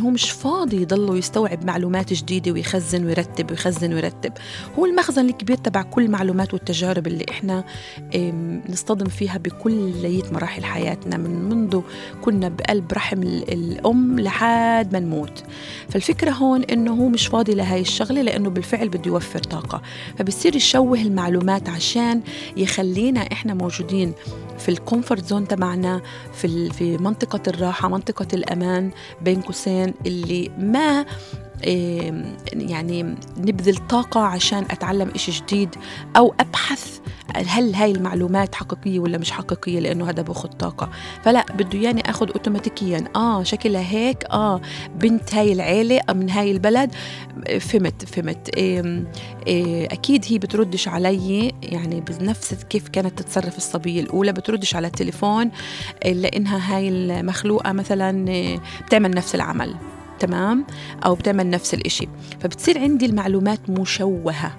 هو 0.00 0.10
مش 0.10 0.30
فاضي 0.30 0.82
يضله 0.82 1.16
يستوعب 1.16 1.64
معلومات 1.64 2.12
جديدة 2.12 2.52
ويخزن 2.52 3.06
ويرتب 3.06 3.50
ويخزن 3.50 3.94
ويرتب. 3.94 4.32
هو 4.78 4.86
المخزن 4.86 5.28
الكبير 5.28 5.56
تبع 5.56 5.82
كل 5.82 6.02
المعلومات 6.04 6.54
والتجارب 6.54 7.06
اللي 7.06 7.26
إحنا 7.30 7.64
نصطدم 8.68 9.06
فيها 9.06 9.38
بكلية 9.38 10.22
مراحل 10.32 10.64
حياتنا 10.64 11.16
من 11.16 11.30
منذ 11.48 11.80
كنا 12.22 12.48
بقلب 12.48 12.92
رحم 12.92 13.22
الأم 13.22 14.20
لحد 14.20 14.92
ما 14.92 15.00
نموت. 15.00 15.42
فالفكرة 15.88 16.30
هون 16.30 16.64
إنه 16.64 16.92
هو 16.92 17.08
مش 17.08 17.26
فاضي 17.26 17.54
لهاي 17.54 17.80
الشغلة 17.80 18.22
لأنه 18.22 18.50
بالفعل 18.50 18.88
بده 18.88 19.02
يوفر 19.06 19.38
طاقة. 19.38 19.82
فبصير 20.18 20.56
يشوه 20.56 21.00
المعلومات 21.00 21.68
عشان 21.68 22.20
يخلينا 22.56 23.20
إحنا 23.20 23.54
موجودين 23.54 24.12
في 24.58 24.68
ال 24.68 24.75
comfort 24.75 25.24
zone 25.24 25.48
تبعنا 25.48 26.02
في 26.32 26.70
في 26.70 26.98
منطقة 26.98 27.40
الراحة 27.48 27.88
منطقة 27.88 28.26
الأمان 28.32 28.90
بين 29.22 29.40
قوسين 29.40 29.94
اللي 30.06 30.50
ما 30.58 31.06
يعني 32.52 33.02
نبذل 33.36 33.76
طاقة 33.76 34.20
عشان 34.20 34.64
أتعلم 34.70 35.10
إشي 35.14 35.32
جديد 35.32 35.74
أو 36.16 36.34
أبحث 36.40 36.98
هل 37.36 37.74
هاي 37.74 37.90
المعلومات 37.92 38.54
حقيقية 38.54 38.98
ولا 38.98 39.18
مش 39.18 39.30
حقيقية 39.30 39.80
لأنه 39.80 40.10
هذا 40.10 40.22
بأخذ 40.22 40.48
طاقة. 40.48 40.90
فلا 41.22 41.46
بده 41.52 41.78
إياني 41.78 42.10
أخذ 42.10 42.30
أوتوماتيكيا 42.30 43.04
آه 43.16 43.42
شكلها 43.42 43.82
هيك. 43.82 44.24
آه 44.24 44.60
بنت 44.94 45.34
هاي 45.34 45.52
العيلة 45.52 46.00
من 46.14 46.30
هاي 46.30 46.50
البلد. 46.50 46.94
فهمت 47.60 48.04
فهمت. 48.04 48.48
إيه 48.56 49.04
إيه 49.46 49.86
أكيد 49.86 50.24
هي 50.28 50.38
بتردش 50.38 50.88
علي 50.88 51.52
يعني 51.62 52.00
بنفس 52.00 52.54
كيف 52.54 52.88
كانت 52.88 53.18
تتصرف 53.18 53.56
الصبية 53.56 54.00
الأولى 54.00 54.32
بتردش 54.32 54.74
على 54.74 54.86
التليفون 54.86 55.50
لأنها 56.04 56.76
هاي 56.76 56.88
المخلوقة 56.88 57.72
مثلا 57.72 58.28
إيه، 58.28 58.60
بتعمل 58.86 59.10
نفس 59.10 59.34
العمل. 59.34 59.74
تمام؟ 60.18 60.66
أو 61.04 61.14
بتعمل 61.14 61.50
نفس 61.50 61.74
الإشي. 61.74 62.08
فبتصير 62.40 62.78
عندي 62.78 63.06
المعلومات 63.06 63.70
مشوهة. 63.70 64.58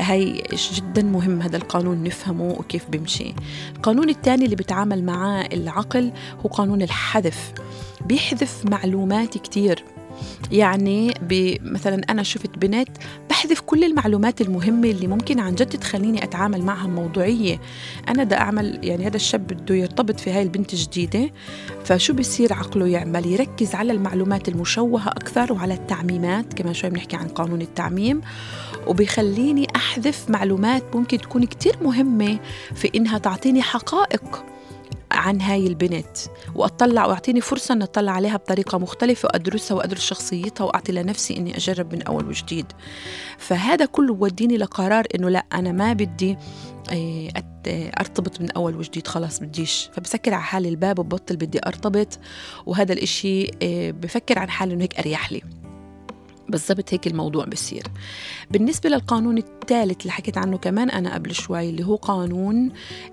هاي 0.00 0.42
جدا 0.72 1.02
مهم 1.02 1.42
هذا 1.42 1.56
القانون 1.56 2.02
نفهمه 2.02 2.48
وكيف 2.50 2.90
بيمشي. 2.90 3.34
القانون 3.76 4.08
الثاني 4.08 4.44
اللي 4.44 4.56
بيتعامل 4.56 5.04
معاه 5.04 5.48
العقل 5.52 6.12
هو 6.44 6.48
قانون 6.48 6.82
الحذف. 6.82 7.52
بيحذف 8.06 8.64
معلومات 8.64 9.38
كتير. 9.38 9.84
يعني 10.52 11.14
مثلا 11.62 12.00
أنا 12.10 12.22
شفت 12.22 12.58
بنت 12.58 12.88
بحذف 13.30 13.60
كل 13.60 13.84
المعلومات 13.84 14.40
المهمة 14.40 14.90
اللي 14.90 15.06
ممكن 15.06 15.40
عن 15.40 15.54
جد 15.54 15.78
تخليني 15.78 16.24
أتعامل 16.24 16.62
معها 16.62 16.86
موضوعية. 16.86 17.60
أنا 18.08 18.24
بدي 18.24 18.34
أعمل 18.34 18.78
يعني 18.82 19.06
هذا 19.06 19.16
الشاب 19.16 19.46
بده 19.46 19.74
يرتبط 19.74 20.20
في 20.20 20.30
هاي 20.30 20.42
البنت 20.42 20.72
الجديدة 20.72 21.30
فشو 21.84 22.12
بيصير 22.12 22.52
عقله 22.52 22.86
يعمل؟ 22.86 23.26
يركز 23.26 23.74
على 23.74 23.92
المعلومات 23.92 24.48
المشوهة 24.48 25.08
أكثر 25.08 25.52
وعلى 25.52 25.74
التعميمات 25.74 26.54
كمان 26.54 26.74
شوي 26.74 26.90
بنحكي 26.90 27.16
عن 27.16 27.28
قانون 27.28 27.62
التعميم 27.62 28.20
وبيخليني 28.86 29.66
أحذف 29.76 30.30
معلومات 30.30 30.96
ممكن 30.96 31.18
تكون 31.18 31.44
كتير 31.44 31.76
مهمة 31.82 32.38
في 32.74 32.90
إنها 32.94 33.18
تعطيني 33.18 33.62
حقائق. 33.62 34.44
عن 35.12 35.40
هاي 35.40 35.66
البنت. 35.66 36.16
وأطلع 36.54 37.06
وأعطيني 37.06 37.40
فرصة 37.40 37.72
ان 37.72 37.82
أطلع 37.82 38.12
عليها 38.12 38.36
بطريقة 38.36 38.78
مختلفة 38.78 39.26
وأدرسها 39.26 39.76
وأدرس 39.76 40.00
شخصيتها 40.00 40.64
وأعطي 40.64 40.92
لنفسي 40.92 41.36
إني 41.36 41.56
أجرب 41.56 41.94
من 41.94 42.02
أول 42.02 42.28
وجديد. 42.28 42.66
فهذا 43.38 43.84
كله 43.84 44.14
بوديني 44.14 44.56
لقرار 44.56 45.06
إنه 45.14 45.28
لا 45.28 45.44
أنا 45.52 45.72
ما 45.72 45.92
بدي 45.92 46.36
آه، 46.92 47.30
أرتبط 48.00 48.40
من 48.40 48.50
أول 48.50 48.76
وجديد 48.76 49.06
خلاص 49.06 49.40
بديش. 49.40 49.90
فبسكر 49.92 50.34
على 50.34 50.42
حالي 50.42 50.68
الباب 50.68 50.98
وببطل 50.98 51.36
بدي 51.36 51.60
أرتبط. 51.66 52.18
وهذا 52.66 52.92
الإشي 52.92 53.50
آه، 53.62 53.90
بفكر 53.90 54.38
عن 54.38 54.50
حالي 54.50 54.74
إنه 54.74 54.82
هيك 54.82 54.98
أريح 54.98 55.32
لي. 55.32 55.59
بالضبط 56.50 56.94
هيك 56.94 57.06
الموضوع 57.06 57.44
بصير. 57.44 57.82
بالنسبة 58.50 58.90
للقانون 58.90 59.38
الثالث 59.38 60.00
اللي 60.00 60.12
حكيت 60.12 60.38
عنه 60.38 60.58
كمان 60.58 60.90
أنا 60.90 61.14
قبل 61.14 61.34
شوي 61.34 61.70
اللي 61.70 61.86
هو 61.86 61.96
قانون 61.96 62.72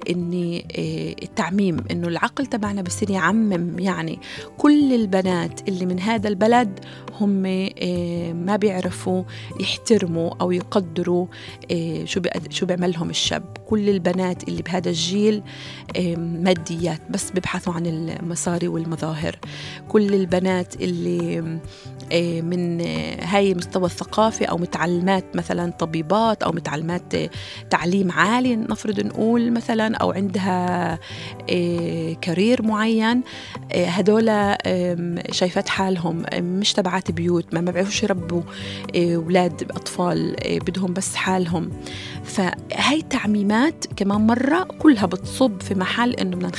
إني 0.09 0.59
آه، 0.59 1.23
التعميم 1.23 1.77
إنه 1.91 2.07
العقل 2.07 2.45
تبعنا 2.45 2.81
بصير 2.81 3.09
يعمم 3.09 3.79
يعني 3.79 4.19
كل 4.57 4.93
البنات 4.93 5.67
اللي 5.67 5.85
من 5.85 5.99
هذا 5.99 6.27
البلد 6.27 6.79
هم 7.21 7.45
آه، 7.45 8.33
ما 8.33 8.55
بيعرفوا 8.55 9.23
يحترموا 9.59 10.31
أو 10.41 10.51
يقدروا 10.51 11.25
آه، 11.71 12.05
شو 12.05 12.21
شو 12.49 12.65
بيعملهم 12.65 13.09
الشاب. 13.09 13.57
كل 13.65 13.89
البنات 13.89 14.47
اللي 14.47 14.61
بهذا 14.61 14.89
الجيل 14.89 15.43
ماديات 16.17 17.01
بس 17.09 17.31
بيبحثوا 17.31 17.73
عن 17.73 17.85
المصاري 17.85 18.67
والمظاهر. 18.67 19.39
كل 19.87 20.13
البنات 20.13 20.75
اللي 20.81 21.41
من 22.41 22.81
هاي 23.27 23.51
المستوى 23.51 23.85
الثقافي 23.85 24.45
أو 24.45 24.57
متعلمات 24.57 25.35
مثلا 25.35 25.71
طبيبات 25.71 26.43
أو 26.43 26.51
متعلمات 26.51 27.13
تعليم 27.69 28.11
عالي 28.11 28.55
نفرض 28.55 28.99
نقول 28.99 29.51
مثلا 29.51 29.95
أو 29.95 30.11
عندها 30.11 30.99
كارير 32.21 32.61
معين 32.63 33.21
هدول 33.75 34.55
شايفات 35.31 35.69
حالهم 35.69 36.23
مش 36.33 36.73
تبعات 36.73 37.11
بيوت 37.11 37.53
ما 37.53 37.71
بيعرفوش 37.71 38.03
يربوا 38.03 38.41
أولاد 38.95 39.71
أطفال 39.71 40.35
بدهم 40.45 40.93
بس 40.93 41.15
حالهم. 41.15 41.69
فهي 42.23 43.01
تعميمات 43.09 43.85
كمان 43.95 44.27
مرة 44.27 44.63
كلها 44.63 45.05
بتصب 45.05 45.61
في 45.61 45.75
محل 45.75 46.13
إنه 46.13 46.35
بدنا 46.35 46.51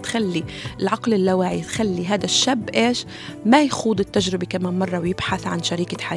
نخلي 0.00 0.44
العقل 0.80 1.14
اللاواعي 1.14 1.60
تخلي 1.60 2.06
هذا 2.06 2.24
الشاب 2.24 2.70
إيش؟ 2.70 3.06
ما 3.46 3.62
يخوض 3.62 4.00
التجربة 4.00 4.46
كمان 4.46 4.78
مرة 4.78 4.98
ويبحث 4.98 5.46
عن 5.46 5.62
شريكة 5.62 6.04
حياة 6.04 6.15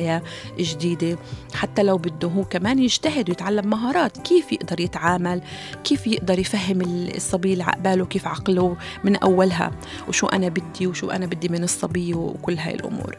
جديدة. 0.59 1.17
حتى 1.53 1.83
لو 1.83 1.97
بده 1.97 2.27
هو 2.27 2.43
كمان 2.43 2.79
يجتهد 2.79 3.29
ويتعلم 3.29 3.69
مهارات 3.69 4.17
كيف 4.17 4.51
يقدر 4.51 4.79
يتعامل؟ 4.79 5.41
كيف 5.83 6.07
يقدر 6.07 6.39
يفهم 6.39 6.81
الصبي 7.15 7.53
اللي 7.53 7.63
عقباله 7.63 8.05
كيف 8.05 8.27
عقله 8.27 8.77
من 9.03 9.15
أولها؟ 9.15 9.71
وشو 10.07 10.27
أنا 10.27 10.49
بدي؟ 10.49 10.87
وشو 10.87 11.09
أنا 11.09 11.25
بدي 11.25 11.49
من 11.49 11.63
الصبي؟ 11.63 12.13
وكل 12.13 12.57
هاي 12.57 12.75
الأمور. 12.75 13.17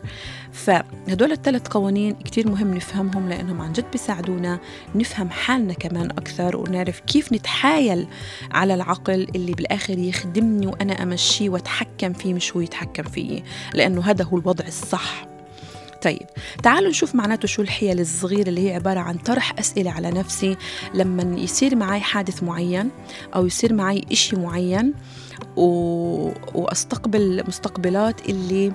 فهدول 0.52 1.32
الثلاث 1.32 1.68
قوانين 1.68 2.14
كتير 2.14 2.49
مهم 2.49 2.75
نفهمهم 2.75 3.28
لأنهم 3.28 3.60
عن 3.60 3.72
جد 3.72 3.90
بيساعدونا 3.92 4.58
نفهم 4.94 5.30
حالنا 5.30 5.72
كمان 5.72 6.10
أكثر 6.10 6.56
ونعرف 6.56 7.00
كيف 7.00 7.32
نتحايل 7.32 8.06
على 8.50 8.75
العقل 8.75 9.26
اللي 9.34 9.52
بالآخر 9.52 9.99
يخدمني 9.99 10.66
وأنا 10.66 11.02
أمشيه 11.02 11.49
وأتحكم 11.49 12.12
فيه 12.12 12.34
مش 12.34 12.56
هو 12.56 12.60
يتحكم 12.60 13.02
فيي 13.02 13.44
لأنه 13.75 14.02
هذا 14.02 14.25
هو 14.25 14.38
الوضع 14.38 14.66
الصح. 14.66 15.29
طيب 16.02 16.26
تعالوا 16.62 16.90
نشوف 16.90 17.14
معناته 17.14 17.49
شو 17.49 17.62
الحيل 17.62 18.00
الصغيرة 18.00 18.49
اللي 18.49 18.69
هي 18.69 18.75
عبارة 18.75 19.00
عن 19.00 19.14
طرح 19.14 19.59
أسئلة 19.59 19.90
على 19.90 20.11
نفسي 20.11 20.57
لما 20.95 21.40
يصير 21.40 21.76
معي 21.76 22.00
حادث 22.00 22.42
معين 22.42 22.90
أو 23.35 23.47
يصير 23.47 23.73
معي 23.75 24.04
إشي 24.12 24.37
معين 24.37 24.95
و... 25.57 25.66
وأستقبل 26.54 27.45
مستقبلات 27.49 28.28
اللي 28.28 28.73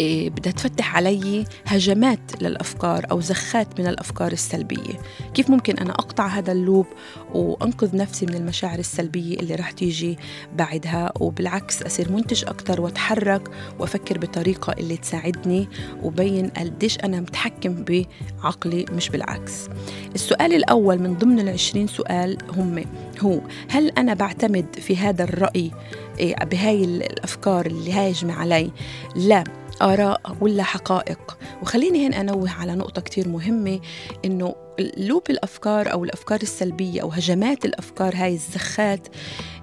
بدها 0.00 0.52
تفتح 0.52 0.96
علي 0.96 1.44
هجمات 1.66 2.42
للأفكار 2.42 3.06
أو 3.10 3.20
زخات 3.20 3.80
من 3.80 3.86
الأفكار 3.86 4.32
السلبية. 4.32 5.00
كيف 5.34 5.50
ممكن 5.50 5.78
أنا 5.78 5.90
أقطع 5.92 6.26
هذا 6.26 6.52
اللوب 6.52 6.86
وأنقذ 7.34 7.96
نفسي 7.96 8.26
من 8.26 8.34
المشاعر 8.34 8.78
السلبية 8.78 9.36
اللي 9.40 9.54
رح 9.54 9.70
تيجي 9.70 10.18
بعدها؟ 10.56 11.12
وبالعكس 11.20 11.82
أصير 11.82 12.12
منتج 12.12 12.44
أكثر 12.44 12.80
وأتحرك 12.80 13.50
وأفكر 13.78 14.18
بطريقة 14.18 14.72
اللي 14.72 14.96
تساعدني 14.96 15.68
وبين 16.02 16.48
قديش 16.48 16.98
أنا 16.98 17.20
متحكم 17.20 17.84
بعقلي 17.84 18.84
مش 18.92 19.08
بالعكس. 19.08 19.68
السؤال 20.14 20.52
الأول 20.54 20.98
من 20.98 21.14
ضمن 21.14 21.40
العشرين 21.40 21.86
سؤال 21.86 22.38
هم 22.56 22.84
هو 23.20 23.40
هل 23.68 23.90
أنا 23.90 24.14
بعتمد 24.14 24.66
في 24.80 24.96
هذا 24.96 25.24
الرأي 25.24 25.70
إيه، 26.18 26.44
بهاي 26.44 26.84
الأفكار 26.84 27.66
اللي 27.66 27.92
هاجمة 27.92 28.34
علي؟ 28.34 28.70
لا. 29.16 29.44
آراء 29.82 30.36
ولا 30.40 30.62
حقائق. 30.62 31.38
وخليني 31.62 32.06
هنا 32.06 32.20
أنوه 32.20 32.50
على 32.50 32.74
نقطة 32.74 33.00
كتير 33.02 33.28
مهمة 33.28 33.80
إنه 34.24 34.54
لوب 34.96 35.22
الأفكار 35.30 35.92
أو 35.92 36.04
الأفكار 36.04 36.42
السلبية 36.42 37.02
أو 37.02 37.08
هجمات 37.08 37.64
الأفكار 37.64 38.14
هاي 38.16 38.34
الزخات 38.34 39.08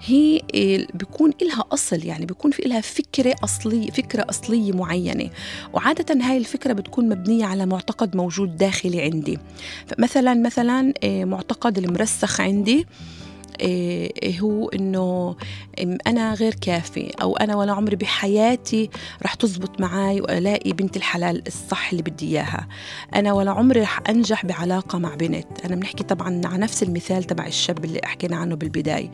هي 0.05 0.41
بيكون 0.93 1.33
إلها 1.41 1.63
أصل 1.71 2.05
يعني 2.05 2.25
بيكون 2.25 2.51
في 2.51 2.65
إلها 2.65 2.81
فكرة 2.81 3.35
أصلية 3.43 3.91
فكرة 3.91 4.25
أصلية 4.29 4.71
معينة. 4.71 5.29
وعادة 5.73 6.25
هاي 6.25 6.37
الفكرة 6.37 6.73
بتكون 6.73 7.09
مبنية 7.09 7.45
على 7.45 7.65
معتقد 7.65 8.15
موجود 8.15 8.57
داخلي 8.57 9.01
عندي. 9.01 9.39
فمثلا 9.87 10.33
مثلا 10.33 10.93
آه، 11.03 11.25
معتقد 11.25 11.77
المرسخ 11.77 12.41
عندي 12.41 12.87
هو 14.39 14.69
إنه 14.69 15.35
أنا 16.07 16.33
غير 16.33 16.53
كافي 16.53 17.11
أو 17.21 17.37
أنا 17.37 17.55
ولا 17.55 17.71
عمري 17.71 17.95
بحياتي 17.95 18.89
رح 19.23 19.33
تزبط 19.33 19.81
معي 19.81 20.21
وألاقي 20.21 20.73
بنت 20.73 20.97
الحلال 20.97 21.43
الصح 21.47 21.89
اللي 21.91 22.03
بدي 22.03 22.27
إياها. 22.27 22.67
أنا 23.15 23.33
ولا 23.33 23.51
عمري 23.51 23.81
رح 23.81 23.99
أنجح 24.09 24.45
بعلاقة 24.45 24.99
مع 24.99 25.15
بنت. 25.15 25.65
أنا 25.65 25.75
بنحكي 25.75 26.03
طبعا 26.03 26.41
عن 26.45 26.59
نفس 26.59 26.83
المثال 26.83 27.23
تبع 27.23 27.47
الشاب 27.47 27.85
اللي 27.85 27.99
حكينا 28.03 28.35
عنه 28.35 28.55
بالبداية. 28.55 29.11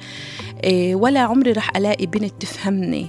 إيه 0.63 0.96
ولا 0.96 1.19
عمري 1.19 1.51
رح 1.51 1.77
ألاقي 1.77 2.05
بنت 2.05 2.34
تفهمني. 2.39 3.08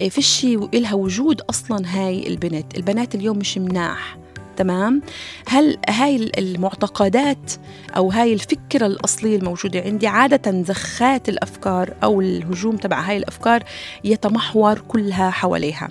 إيه 0.00 0.08
فيش 0.08 0.44
إلها 0.44 0.94
وجود 0.94 1.40
أصلا 1.40 1.84
هاي 1.86 2.26
البنت. 2.26 2.76
البنات 2.76 3.14
اليوم 3.14 3.38
مش 3.38 3.58
مناح. 3.58 4.23
تمام؟ 4.56 5.02
هل 5.48 5.78
هاي 5.88 6.30
المعتقدات 6.38 7.52
أو 7.96 8.10
هاي 8.10 8.32
الفكرة 8.32 8.86
الأصلية 8.86 9.36
الموجودة 9.36 9.80
عندي 9.80 10.06
عادة 10.06 10.62
زخات 10.62 11.28
الأفكار 11.28 11.94
أو 12.02 12.20
الهجوم 12.20 12.76
تبع 12.76 13.00
هاي 13.00 13.16
الأفكار 13.16 13.62
يتمحور 14.04 14.78
كلها 14.78 15.30
حواليها. 15.30 15.88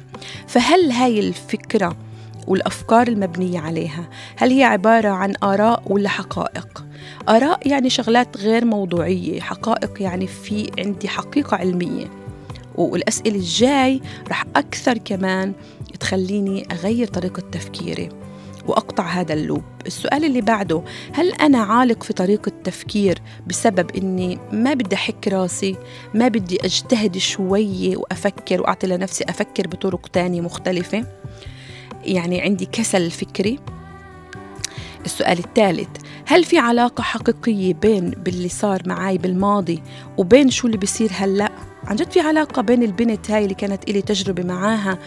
فهل 0.47 0.91
هاي 0.91 1.19
الفكرة 1.19 1.97
والأفكار 2.47 3.07
المبنية 3.07 3.59
عليها 3.59 4.09
هل 4.35 4.51
هي 4.51 4.63
عبارة 4.63 5.09
عن 5.09 5.33
آراء 5.43 5.83
ولا 5.85 6.09
حقائق؟ 6.09 6.85
آراء 7.29 7.67
يعني 7.67 7.89
شغلات 7.89 8.37
غير 8.37 8.65
موضوعية 8.65 9.41
حقائق 9.41 10.01
يعني 10.01 10.27
في 10.27 10.71
عندي 10.79 11.07
حقيقة 11.07 11.57
علمية. 11.57 12.05
والأسئلة 12.75 13.35
الجاي 13.35 14.01
رح 14.29 14.45
أكثر 14.55 14.97
كمان 14.97 15.53
تخليني 15.99 16.67
أغير 16.71 17.07
طريقة 17.07 17.43
تفكيري. 17.51 18.09
وأقطع 18.67 19.03
هذا 19.03 19.33
اللوب. 19.33 19.63
السؤال 19.87 20.25
اللي 20.25 20.41
بعده 20.41 20.83
هل 21.13 21.31
أنا 21.31 21.57
عالق 21.57 22.03
في 22.03 22.13
طريقة 22.13 22.51
تفكير 22.63 23.19
بسبب 23.47 23.91
إني 23.95 24.39
ما 24.51 24.73
بدي 24.73 24.95
أحك 24.95 25.27
راسي 25.27 25.75
ما 26.13 26.27
بدي 26.27 26.65
أجتهد 26.65 27.17
شوية 27.17 27.97
وأفكر 27.97 28.61
وأعطي 28.61 28.87
لنفسي 28.87 29.23
أفكر 29.29 29.67
بطرق 29.67 30.07
تانية 30.07 30.41
مختلفة؟ 30.41 31.05
يعني 32.03 32.41
عندي 32.41 32.65
كسل 32.65 33.11
فكري. 33.11 33.59
السؤال 35.05 35.39
الثالث 35.39 35.89
هل 36.25 36.43
في 36.43 36.57
علاقة 36.57 37.01
حقيقية 37.01 37.73
بين 37.73 38.09
باللي 38.09 38.49
صار 38.49 38.81
معي 38.85 39.17
بالماضي 39.17 39.83
وبين 40.17 40.49
شو 40.49 40.67
اللي 40.67 40.77
بيصير 40.77 41.11
هلأ؟ 41.13 41.72
عن 41.87 41.95
جد 41.95 42.11
في 42.11 42.19
علاقة 42.19 42.61
بين 42.61 42.83
البنت 42.83 43.31
هاي 43.31 43.43
اللي 43.43 43.55
كانت 43.55 43.89
إلي 43.89 44.01
تجربة 44.01 44.43
معاها 44.43 44.99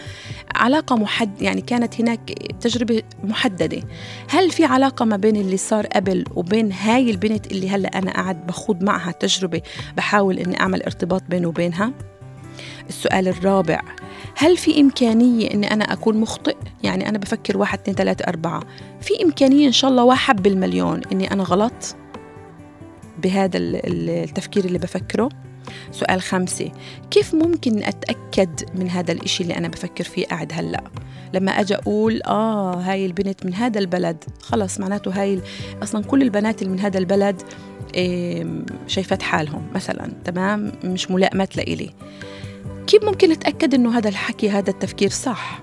علاقة 0.55 0.95
محد 0.95 1.41
يعني 1.41 1.61
كانت 1.61 2.01
هناك 2.01 2.33
تجربة 2.61 3.03
محددة. 3.23 3.81
هل 4.29 4.51
في 4.51 4.65
علاقة 4.65 5.05
ما 5.05 5.17
بين 5.17 5.35
اللي 5.35 5.57
صار 5.57 5.85
قبل 5.85 6.25
وبين 6.35 6.71
هاي 6.71 7.11
البنت 7.11 7.51
اللي 7.51 7.69
هلأ 7.69 7.97
أنا 7.97 8.11
قاعد 8.11 8.47
بخوض 8.47 8.83
معها 8.83 9.11
تجربة 9.11 9.61
بحاول 9.97 10.39
إني 10.39 10.59
أعمل 10.59 10.83
ارتباط 10.83 11.23
بيني 11.29 11.45
وبينها؟ 11.45 11.93
السؤال 12.89 13.27
الرابع 13.27 13.81
هل 14.35 14.57
في 14.57 14.81
إمكانية 14.81 15.51
إني 15.53 15.73
أنا 15.73 15.93
أكون 15.93 16.17
مخطئ؟ 16.17 16.55
يعني 16.83 17.09
أنا 17.09 17.17
بفكر 17.17 17.57
واحد 17.57 17.79
اثنين 17.79 17.95
ثلاثة 17.95 18.25
أربعة. 18.27 18.63
في 19.01 19.23
إمكانية 19.23 19.67
إن 19.67 19.71
شاء 19.71 19.91
الله 19.91 20.03
واحد 20.03 20.43
بالمليون 20.43 21.01
إني 21.11 21.31
أنا 21.31 21.43
غلط؟ 21.43 21.95
بهذا 23.23 23.57
التفكير 23.57 24.65
اللي 24.65 24.79
بفكره. 24.79 25.29
سؤال 25.91 26.21
خمسة. 26.21 26.71
كيف 27.11 27.33
ممكن 27.35 27.83
أتأكد 27.83 28.49
من 28.75 28.89
هذا 28.89 29.11
الإشي 29.11 29.43
اللي 29.43 29.57
أنا 29.57 29.67
بفكر 29.67 30.03
فيه 30.03 30.25
قاعد 30.25 30.53
هلأ؟ 30.53 30.83
لما 31.33 31.51
أجي 31.51 31.75
أقول 31.75 32.21
آه 32.23 32.75
هاي 32.75 33.05
البنت 33.05 33.45
من 33.45 33.53
هذا 33.53 33.79
البلد. 33.79 34.23
خلص 34.41 34.79
معناته 34.79 35.21
هاي 35.21 35.41
أصلا 35.83 36.03
كل 36.03 36.21
البنات 36.21 36.61
اللي 36.61 36.73
من 36.73 36.79
هذا 36.79 36.97
البلد 36.97 37.41
شايفات 38.87 39.21
حالهم 39.21 39.67
مثلا 39.75 40.11
تمام؟ 40.25 40.71
مش 40.83 41.11
ملائمات 41.11 41.57
لإلي. 41.57 41.89
كيف 42.87 43.03
ممكن 43.03 43.31
أتأكد 43.31 43.73
إنه 43.73 43.97
هذا 43.97 44.09
الحكي 44.09 44.49
هذا 44.49 44.69
التفكير 44.69 45.09
صح؟ 45.09 45.61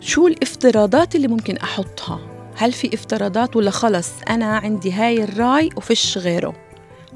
شو 0.00 0.26
الافتراضات 0.26 1.16
اللي 1.16 1.28
ممكن 1.28 1.56
أحطها؟ 1.56 2.20
هل 2.56 2.72
في 2.72 2.94
افتراضات 2.94 3.56
ولا 3.56 3.70
خلص 3.70 4.10
أنا 4.30 4.56
عندي 4.56 4.92
هاي 4.92 5.24
الراي 5.24 5.70
وفيش 5.76 6.18
غيره؟ 6.18 6.63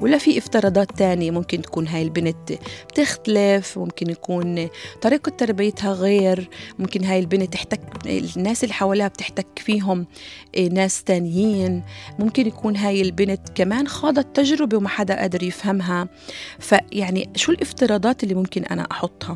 ولا 0.01 0.17
في 0.17 0.37
افتراضات 0.37 0.91
تانية 0.91 1.31
ممكن 1.31 1.61
تكون 1.61 1.87
هاي 1.87 2.01
البنت 2.01 2.53
بتختلف 2.89 3.77
ممكن 3.77 4.09
يكون 4.09 4.69
طريقة 5.01 5.29
تربيتها 5.29 5.93
غير 5.93 6.49
ممكن 6.79 7.03
هاي 7.03 7.19
البنت 7.19 7.53
تحتك 7.53 7.81
الناس 8.37 8.63
اللي 8.63 8.73
حواليها 8.73 9.07
بتحتك 9.07 9.47
فيهم 9.57 10.07
إيه، 10.55 10.69
ناس 10.69 11.03
تانيين. 11.03 11.83
ممكن 12.19 12.47
يكون 12.47 12.75
هاي 12.75 13.01
البنت 13.01 13.49
كمان 13.55 13.87
خاضت 13.87 14.35
تجربة 14.35 14.77
وما 14.77 14.89
حدا 14.89 15.15
قادر 15.19 15.43
يفهمها. 15.43 16.07
فيعني 16.59 17.29
شو 17.35 17.51
الافتراضات 17.51 18.23
اللي 18.23 18.35
ممكن 18.35 18.63
أنا 18.63 18.87
أحطها؟ 18.91 19.35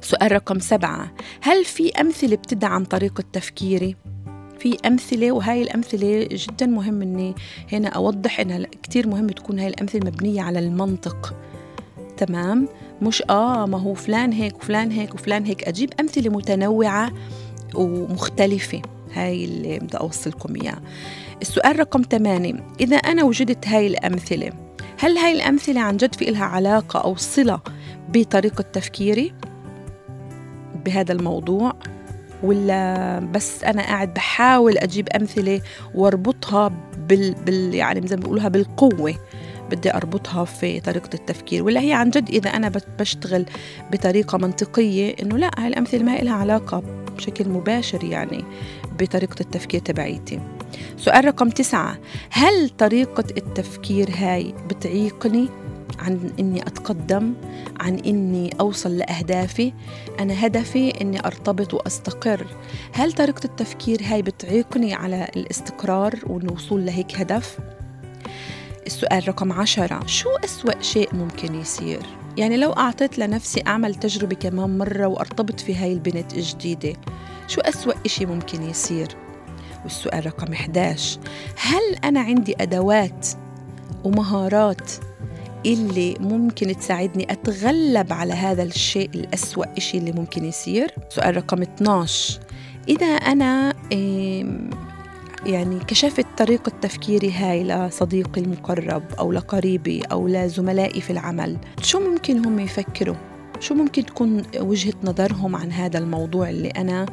سؤال 0.00 0.32
رقم 0.32 0.58
سبعة. 0.58 1.14
هل 1.40 1.64
في 1.64 1.90
أمثلة 2.00 2.36
بتدعم 2.36 2.84
طريقة 2.84 3.24
تفكيري؟ 3.32 3.96
في 4.64 4.78
أمثلة 4.86 5.32
وهاي 5.32 5.62
الأمثلة 5.62 6.28
جدا 6.32 6.66
مهم 6.66 7.02
إني 7.02 7.34
هنا 7.72 7.88
أوضح 7.88 8.40
إنها 8.40 8.66
كتير 8.82 9.08
مهم 9.08 9.26
تكون 9.26 9.58
هاي 9.58 9.68
الأمثلة 9.68 10.00
مبنية 10.06 10.42
على 10.42 10.58
المنطق. 10.58 11.34
تمام؟ 12.16 12.68
مش 13.02 13.22
آه 13.30 13.66
ما 13.66 13.78
هو 13.78 13.94
فلان 13.94 14.32
هيك 14.32 14.56
وفلان 14.56 14.90
هيك 14.90 15.14
وفلان 15.14 15.44
هيك. 15.44 15.68
أجيب 15.68 15.92
أمثلة 16.00 16.30
متنوعة 16.30 17.12
ومختلفة. 17.74 18.82
هاي 19.12 19.44
اللي 19.44 19.78
بدي 19.78 19.96
أوصلكم 19.96 20.62
إياه 20.62 20.78
السؤال 21.42 21.78
رقم 21.78 22.02
ثمانية. 22.10 22.66
إذا 22.80 22.96
أنا 22.96 23.24
وجدت 23.24 23.68
هاي 23.68 23.86
الأمثلة 23.86 24.52
هل 24.98 25.18
هاي 25.18 25.32
الأمثلة 25.32 25.80
عن 25.80 25.96
جد 25.96 26.14
في 26.14 26.28
إلها 26.28 26.44
علاقة 26.44 27.00
أو 27.00 27.16
صلة 27.16 27.60
بطريقة 28.08 28.62
تفكيري؟ 28.62 29.34
بهذا 30.84 31.12
الموضوع. 31.12 31.72
ولا 32.42 33.18
بس 33.18 33.64
أنا 33.64 33.82
قاعد 33.82 34.14
بحاول 34.14 34.78
أجيب 34.78 35.08
أمثلة 35.08 35.60
وأربطها 35.94 36.72
بال, 37.08 37.34
بال 37.34 37.74
يعني 37.74 38.06
زي 38.06 38.16
ما 38.16 38.22
بيقولوها 38.22 38.48
بالقوة. 38.48 39.14
بدي 39.70 39.94
أربطها 39.94 40.44
في 40.44 40.80
طريقة 40.80 41.10
التفكير. 41.14 41.64
ولا 41.64 41.80
هي 41.80 41.92
عن 41.92 42.10
جد 42.10 42.28
إذا 42.28 42.50
أنا 42.50 42.72
بشتغل 42.98 43.46
بطريقة 43.92 44.38
منطقية 44.38 45.16
إنه 45.22 45.38
لا 45.38 45.50
هاي 45.58 45.68
الأمثلة 45.68 46.02
ما 46.02 46.16
لها 46.16 46.34
علاقة 46.34 46.82
بشكل 47.16 47.48
مباشر 47.48 48.04
يعني 48.04 48.44
بطريقة 49.00 49.36
التفكير 49.40 49.80
تبعيتي. 49.80 50.40
سؤال 50.96 51.24
رقم 51.24 51.50
تسعة 51.50 51.98
هل 52.30 52.68
طريقة 52.68 53.24
التفكير 53.36 54.10
هاي 54.10 54.54
بتعيقني؟ 54.68 55.48
عن 55.98 56.30
إني 56.38 56.62
أتقدم 56.62 57.34
عن 57.80 57.98
إني 57.98 58.50
أوصل 58.60 58.96
لأهدافي. 58.96 59.72
أنا 60.20 60.46
هدفي 60.46 61.00
إني 61.00 61.26
أرتبط 61.26 61.74
وأستقر. 61.74 62.46
هل 62.92 63.12
طريقة 63.12 63.44
التفكير 63.44 64.00
هاي 64.02 64.22
بتعيقني 64.22 64.94
على 64.94 65.28
الاستقرار 65.36 66.14
والوصول 66.26 66.86
لهيك 66.86 67.20
هدف؟ 67.20 67.58
السؤال 68.86 69.28
رقم 69.28 69.52
عشرة. 69.52 70.06
شو 70.06 70.28
أسوأ 70.44 70.82
شيء 70.82 71.14
ممكن 71.14 71.54
يصير؟ 71.54 72.02
يعني 72.36 72.56
لو 72.56 72.72
أعطيت 72.72 73.18
لنفسي 73.18 73.62
أعمل 73.66 73.94
تجربة 73.94 74.36
كمان 74.36 74.78
مرة 74.78 75.06
وأرتبط 75.06 75.60
في 75.60 75.74
هاي 75.74 75.92
البنت 75.92 76.34
الجديدة 76.34 76.92
شو 77.48 77.60
أسوأ 77.60 77.92
إشي 78.06 78.26
ممكن 78.26 78.62
يصير؟ 78.62 79.16
والسؤال 79.84 80.26
رقم 80.26 80.52
11 80.52 81.20
هل 81.56 81.96
أنا 82.04 82.20
عندي 82.20 82.54
أدوات 82.60 83.28
ومهارات 84.04 84.90
اللي 85.66 86.14
ممكن 86.20 86.76
تساعدني 86.76 87.32
أتغلب 87.32 88.12
على 88.12 88.32
هذا 88.32 88.62
الشيء 88.62 89.10
الأسوأ 89.14 89.76
إشي 89.76 89.98
اللي 89.98 90.12
ممكن 90.12 90.44
يصير. 90.44 90.94
سؤال 91.08 91.36
رقم 91.36 91.62
12 91.62 92.40
إذا 92.88 93.06
أنا 93.06 93.74
يعني 95.46 95.78
كشفت 95.86 96.26
طريقة 96.38 96.72
تفكيري 96.82 97.32
هاي 97.32 97.64
لصديقي 97.64 98.40
المقرب 98.40 99.02
أو 99.18 99.32
لقريبي 99.32 100.02
أو 100.02 100.28
لزملائي 100.28 101.00
في 101.00 101.10
العمل 101.10 101.56
شو 101.82 102.00
ممكن 102.00 102.46
هم 102.46 102.58
يفكروا؟ 102.58 103.14
شو 103.60 103.74
ممكن 103.74 104.06
تكون 104.06 104.42
وجهة 104.56 104.94
نظرهم 105.04 105.56
عن 105.56 105.72
هذا 105.72 105.98
الموضوع 105.98 106.50
اللي 106.50 106.68
أنا 106.68 107.06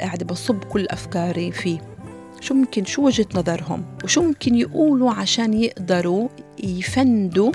قاعدة 0.00 0.24
بصب 0.24 0.64
كل 0.64 0.86
أفكاري 0.86 1.52
فيه؟ 1.52 1.78
شو 2.42 2.54
ممكن 2.54 2.84
شو 2.84 3.06
وجهة 3.06 3.26
نظرهم؟ 3.34 3.84
وشو 4.04 4.22
ممكن 4.22 4.54
يقولوا 4.54 5.10
عشان 5.10 5.54
يقدروا 5.54 6.28
يفندوا 6.64 7.52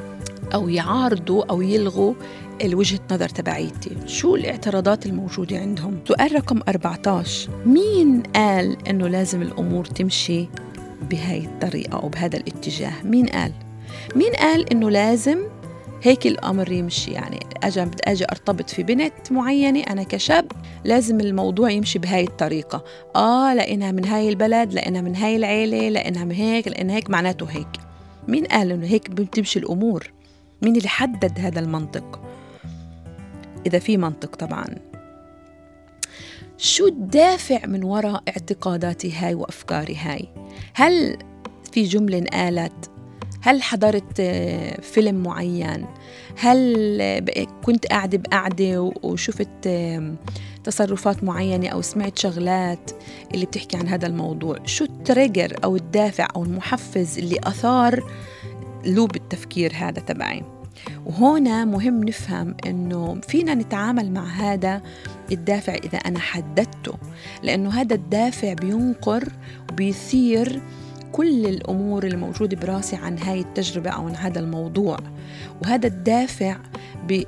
أو 0.54 0.69
يعارضوا 0.69 1.45
أو 1.50 1.62
يلغوا 1.62 2.13
الوجهة 2.62 3.00
نظر 3.12 3.30
تبعيتي؟ 3.30 3.97
شو 4.06 4.36
الاعتراضات 4.36 5.06
الموجودة 5.06 5.58
عندهم؟ 5.58 6.00
سؤال 6.08 6.36
رقم 6.36 6.62
14 6.67 7.50
مين 7.65 8.23
قال 8.36 8.88
أنه 8.89 9.08
لازم 9.08 9.41
الأمور 9.41 9.86
تمشي 9.86 10.47
بهاي 11.10 11.39
الطريقة 11.39 12.00
أو 12.00 12.10
بهذا 12.10 12.38
الاتجاه؟ 12.38 13.04
مين 13.04 13.26
قال؟ 13.26 13.52
مين 14.15 14.32
قال 14.32 14.69
أنه 14.71 14.89
لازم 14.89 15.38
هيك 16.04 16.28
الأمر 16.28 16.72
يمشي. 16.72 17.12
يعني 17.12 17.40
أجي 17.64 17.86
بدي 17.86 18.04
أجي 18.06 18.26
أرتبط 18.26 18.70
في 18.70 18.84
بنت 18.84 19.32
معينة 19.32 19.80
أنا 19.80 20.04
كشاب 20.04 20.52
لازم 20.84 21.20
الموضوع 21.20 21.70
يمشي 21.70 22.00
بهاي 22.00 22.24
الطريقة. 22.24 22.84
آه 23.16 23.54
لإنها 23.54 23.92
من 23.92 24.06
هاي 24.06 24.30
البلد 24.30 24.74
لإنها 24.74 25.02
من 25.02 25.16
هاي 25.16 25.36
العيلة 25.36 25.90
لإنها 25.90 26.26
من 26.26 26.36
هيك 26.36 26.68
لأن 26.68 26.90
هيك 26.90 27.10
معناته 27.10 27.46
هيك. 27.46 27.68
مين 28.28 28.46
قال 28.46 28.72
إنه 28.72 28.88
هيك 28.88 29.10
بتمشي 29.10 29.60
الأمور؟ 29.60 30.12
مين 30.62 30.76
اللي 30.76 30.88
حدد 30.88 31.40
هذا 31.40 31.60
المنطق؟ 31.60 32.22
إذا 33.68 33.80
في 33.80 33.98
منطق 33.98 34.36
طبعا. 34.36 34.66
شو 36.58 36.88
الدافع 36.88 37.66
من 37.66 37.84
وراء 37.84 38.24
اعتقاداتي 38.28 39.12
هاي 39.12 39.34
وأفكاري 39.34 39.96
هاي؟ 39.96 40.30
هل 40.74 41.18
في 41.72 41.84
جملة 41.84 42.18
انقالت 42.18 42.92
هل 43.48 43.64
حضرت 43.64 44.20
آه، 44.20 44.82
فيلم 44.82 45.24
معين؟ 45.24 45.86
هل 46.38 47.24
كنت 47.64 47.86
قاعدة 47.86 48.18
بقعدة 48.18 48.92
وشفت 49.04 49.70
تصرفات 50.64 51.24
معينة 51.24 51.68
أو 51.68 51.82
سمعت 51.82 52.20
شغلات 52.20 52.92
اللي 53.34 53.46
بتحكي 53.46 53.78
عن 53.78 53.88
هذا 53.88 54.08
الموضوع؟ 54.08 54.58
شو 54.66 54.86
ال 54.86 54.94
trigger 54.94 55.56
أو 55.64 55.76
الدافع 55.76 56.28
أو 56.36 56.44
المحفز 56.44 57.18
اللي 57.18 57.40
أثار 57.44 58.12
loop 58.86 59.16
التفكير 59.16 59.72
هذا 59.76 60.02
تبعي؟ 60.02 60.44
وهنا 61.06 61.66
مهم 61.66 62.04
نفهم 62.04 62.56
إنه 62.66 63.22
فينا 63.28 63.54
نتعامل 63.54 64.12
مع 64.12 64.26
هذا 64.26 64.82
الدافع 65.32 65.74
إذا 65.74 65.98
أنا 65.98 66.20
حددته 66.20 66.94
لأنه 67.44 67.70
هذا 67.70 67.96
الدافع 67.96 68.54
بينقر 68.54 69.30
وبيثير 69.72 70.62
كل 71.12 71.46
الأمور 71.46 72.04
الموجودة 72.06 72.58
براسي 72.58 72.96
عن 72.96 73.17
هاي 73.17 73.39
التجربة 73.39 73.89
أو 73.89 74.08
عن 74.08 74.15
هذا 74.15 74.39
الموضوع. 74.39 74.98
وهذا 75.63 75.88
الدافع 75.88 76.58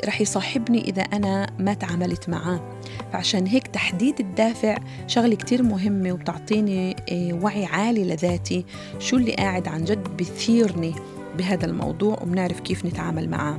رح 0.06 0.22
يصاحبني 0.22 0.90
إذا 0.90 1.02
أنا 1.02 1.50
ما 1.60 1.74
تعاملت 1.74 2.30
معاه. 2.30 2.78
فعشان 3.14 3.48
هيك 3.48 3.68
تحديد 3.68 4.20
الدافع 4.20 4.78
شغلة 5.08 5.36
كتير 5.36 5.64
مهمة 5.64 6.12
وبتعطيني 6.12 6.96
آه، 7.12 7.40
وعي 7.44 7.66
عالي 7.66 8.04
لذاتي 8.04 8.66
شو 9.00 9.18
اللي 9.18 9.34
قاعد 9.34 9.68
عن 9.68 9.84
جد 9.84 10.18
بثيرني 10.18 10.96
بهذا 11.38 11.66
الموضوع 11.66 12.20
وبنعرف 12.22 12.60
كيف 12.60 12.86
نتعامل 12.86 13.30
معاه. 13.30 13.58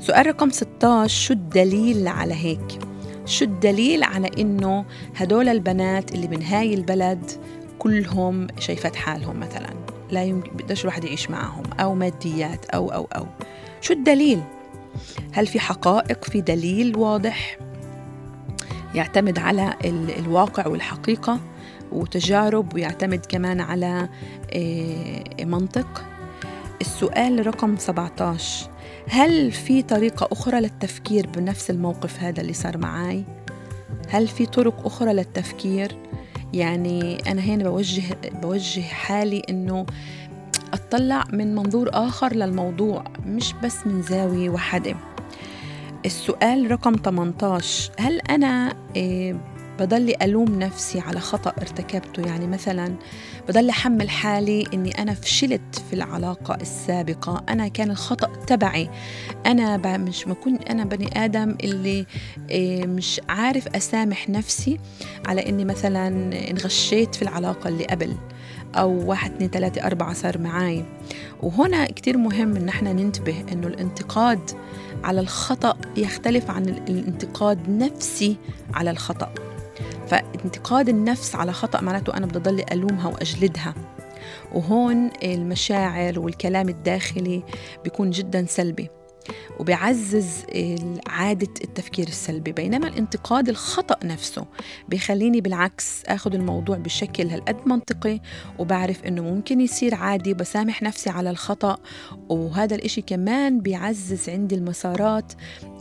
سؤال 0.00 0.26
رقم 0.26 0.50
16 0.50 1.08
شو 1.08 1.32
الدليل 1.32 2.08
على 2.08 2.34
هيك؟ 2.34 2.78
شو 3.26 3.44
الدليل 3.44 4.02
على 4.02 4.30
إنه 4.38 4.84
هدول 5.16 5.48
البنات 5.48 6.14
اللي 6.14 6.28
من 6.28 6.42
هاي 6.42 6.74
البلد 6.74 7.30
كلهم 7.80 8.46
شايفات 8.58 8.96
حالهم 8.96 9.40
مثلا 9.40 9.70
لا 10.10 10.24
يمكن 10.24 10.50
بدش 10.50 10.82
الواحد 10.82 11.04
يعيش 11.04 11.30
معهم 11.30 11.62
أو 11.80 11.94
ماديات 11.94 12.64
أو 12.64 12.88
أو 12.88 13.08
أو 13.16 13.26
شو 13.80 13.92
الدليل؟ 13.92 14.42
هل 15.32 15.46
في 15.46 15.60
حقائق 15.60 16.24
في 16.24 16.40
دليل 16.40 16.96
واضح 16.96 17.58
يعتمد 18.94 19.38
على 19.38 19.74
الواقع 20.18 20.66
والحقيقة 20.66 21.40
وتجارب 21.92 22.74
ويعتمد 22.74 23.26
كمان 23.26 23.60
على 23.60 24.08
آه، 24.52 25.44
منطق 25.44 26.04
السؤال 26.80 27.46
رقم 27.46 27.76
17 27.76 28.70
هل 29.08 29.52
في 29.52 29.82
طريقة 29.82 30.28
أخرى 30.32 30.60
للتفكير 30.60 31.26
بنفس 31.26 31.70
الموقف 31.70 32.20
هذا 32.20 32.40
اللي 32.40 32.52
صار 32.52 32.78
معي؟ 32.78 33.24
هل 34.08 34.28
في 34.28 34.46
طرق 34.46 34.86
أخرى 34.86 35.12
للتفكير؟ 35.12 35.96
يعني 36.54 37.18
أنا 37.30 37.40
هنا 37.40 37.64
بوجه 37.64 38.02
بوجه 38.42 38.80
حالي 38.80 39.42
إنه 39.50 39.86
أطلع 40.72 41.24
من 41.32 41.54
منظور 41.54 41.90
آخر 41.92 42.34
للموضوع 42.34 43.04
مش 43.26 43.54
بس 43.64 43.86
من 43.86 44.02
زاوية 44.02 44.50
واحدة. 44.50 44.94
السؤال 46.06 46.70
رقم 46.70 46.96
18 47.04 47.92
هل 47.98 48.20
أنا 48.20 48.74
إيه 48.96 49.36
بضل 49.80 50.14
ألوم 50.22 50.58
نفسي 50.58 51.00
على 51.00 51.20
خطأ 51.20 51.52
ارتكبته. 51.60 52.22
يعني 52.26 52.46
مثلا 52.46 52.94
بضل 53.48 53.68
أحمل 53.68 54.10
حالي 54.10 54.66
أني 54.74 55.02
أنا 55.02 55.14
فشلت 55.14 55.82
في 55.88 55.92
العلاقة 55.92 56.54
السابقة. 56.54 57.44
أنا 57.48 57.68
كان 57.68 57.90
الخطأ 57.90 58.44
تبعي. 58.46 58.90
أنا 59.46 59.96
مش 59.96 60.24
كنت 60.24 60.70
أنا 60.70 60.84
بني 60.84 61.24
آدم 61.24 61.56
اللي 61.64 62.06
إيه، 62.50 62.86
مش 62.86 63.20
عارف 63.28 63.68
أسامح 63.68 64.28
نفسي 64.28 64.78
على 65.26 65.48
أني 65.48 65.64
مثلا 65.64 66.08
انغشيت 66.50 67.14
في 67.14 67.22
العلاقة 67.22 67.68
اللي 67.68 67.84
قبل 67.84 68.14
أو 68.74 69.08
واحد 69.10 69.32
اثنين 69.32 69.50
ثلاثة 69.50 69.86
أربعة 69.86 70.12
صار 70.12 70.38
معاي. 70.38 70.84
وهنا 71.42 71.86
كتير 71.86 72.16
مهم 72.18 72.56
إن 72.56 72.68
إحنا 72.68 72.92
ننتبه 72.92 73.44
إنه 73.52 73.66
الانتقاد 73.66 74.50
على 75.04 75.20
الخطأ 75.20 75.76
يختلف 75.96 76.50
عن 76.50 76.68
الانتقاد 76.68 77.70
نفسي 77.70 78.36
على 78.74 78.90
الخطأ. 78.90 79.49
فانتقاد 80.42 80.88
النفس 80.88 81.34
على 81.34 81.52
خطأ 81.52 81.80
معناته 81.80 82.16
أنا 82.16 82.26
بدي 82.26 82.64
ألومها 82.72 83.08
وأجلدها. 83.08 83.74
وهون 84.52 85.10
المشاعر 85.22 86.20
والكلام 86.20 86.68
الداخلي 86.68 87.42
بيكون 87.84 88.10
جدا 88.10 88.46
سلبي. 88.48 88.88
وبيعزز 89.58 90.44
عادة 91.06 91.54
التفكير 91.64 92.08
السلبي. 92.08 92.52
بينما 92.52 92.88
الانتقاد 92.88 93.48
الخطأ 93.48 94.06
نفسه 94.06 94.46
بيخليني 94.88 95.40
بالعكس 95.40 96.04
أخذ 96.06 96.34
الموضوع 96.34 96.76
بشكل 96.76 97.28
هالقد 97.28 97.56
منطقي 97.66 98.20
وبعرف 98.58 99.04
إنه 99.04 99.22
ممكن 99.22 99.60
يصير 99.60 99.94
عادي 99.94 100.32
وبسامح 100.32 100.82
نفسي 100.82 101.10
على 101.10 101.30
الخطأ. 101.30 101.76
وهذا 102.28 102.74
الإشي 102.74 103.02
كمان 103.02 103.60
بيعزز 103.60 104.28
عندي 104.28 104.54
المسارات 104.54 105.32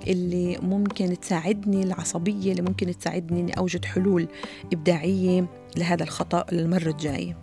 اللي 0.08 0.58
ممكن 0.62 1.20
تساعدني 1.20 1.84
العصبية 1.84 2.52
اللي 2.52 2.62
ممكن 2.62 2.98
تساعدني 2.98 3.40
إني 3.40 3.58
أوجد 3.58 3.86
حلول 3.86 4.28
إبداعية 4.74 5.46
لهذا 5.78 6.04
الخطأ 6.04 6.46
للمرة 6.52 6.90
الجاية. 6.90 7.38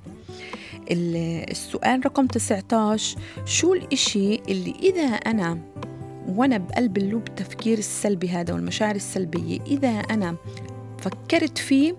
السؤال 0.90 2.06
رقم 2.06 2.26
19 2.26 3.18
شو 3.44 3.74
الإشي 3.74 4.34
اللي 4.34 4.74
إذا 4.82 5.02
أنا 5.02 5.58
وأنا 6.28 6.58
بقلب 6.58 6.98
اللوب 6.98 7.28
التفكير 7.28 7.78
السلبي 7.78 8.28
هذا 8.28 8.54
والمشاعر 8.54 8.94
السلبية. 8.94 9.60
إذا 9.66 9.88
أنا 9.88 10.36
فكرت 10.98 11.58
فيه 11.58 11.94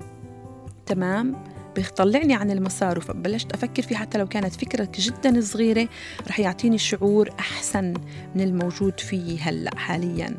تمام 0.86 1.36
بيطلعني 1.76 2.36
عن 2.36 2.52
المسار 2.52 2.98
وبلشت 3.10 3.52
أفكر 3.52 3.82
فيه 3.82 3.96
حتى 3.96 4.18
لو 4.18 4.28
كانت 4.28 4.56
فكرة 4.56 4.90
جدا 4.96 5.42
صغيرة 5.42 5.90
رح 6.28 6.40
يعطيني 6.40 6.78
شعور 6.78 7.30
أحسن 7.40 7.94
من 8.36 8.42
الموجود 8.42 9.00
فيه 9.00 9.40
هلأ 9.42 9.78
حاليا. 9.78 10.38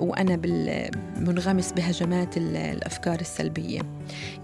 وأنا 0.00 0.36
منغمس 1.16 1.72
بهجمات 1.72 2.36
الأفكار 2.36 3.20
السلبية. 3.20 3.80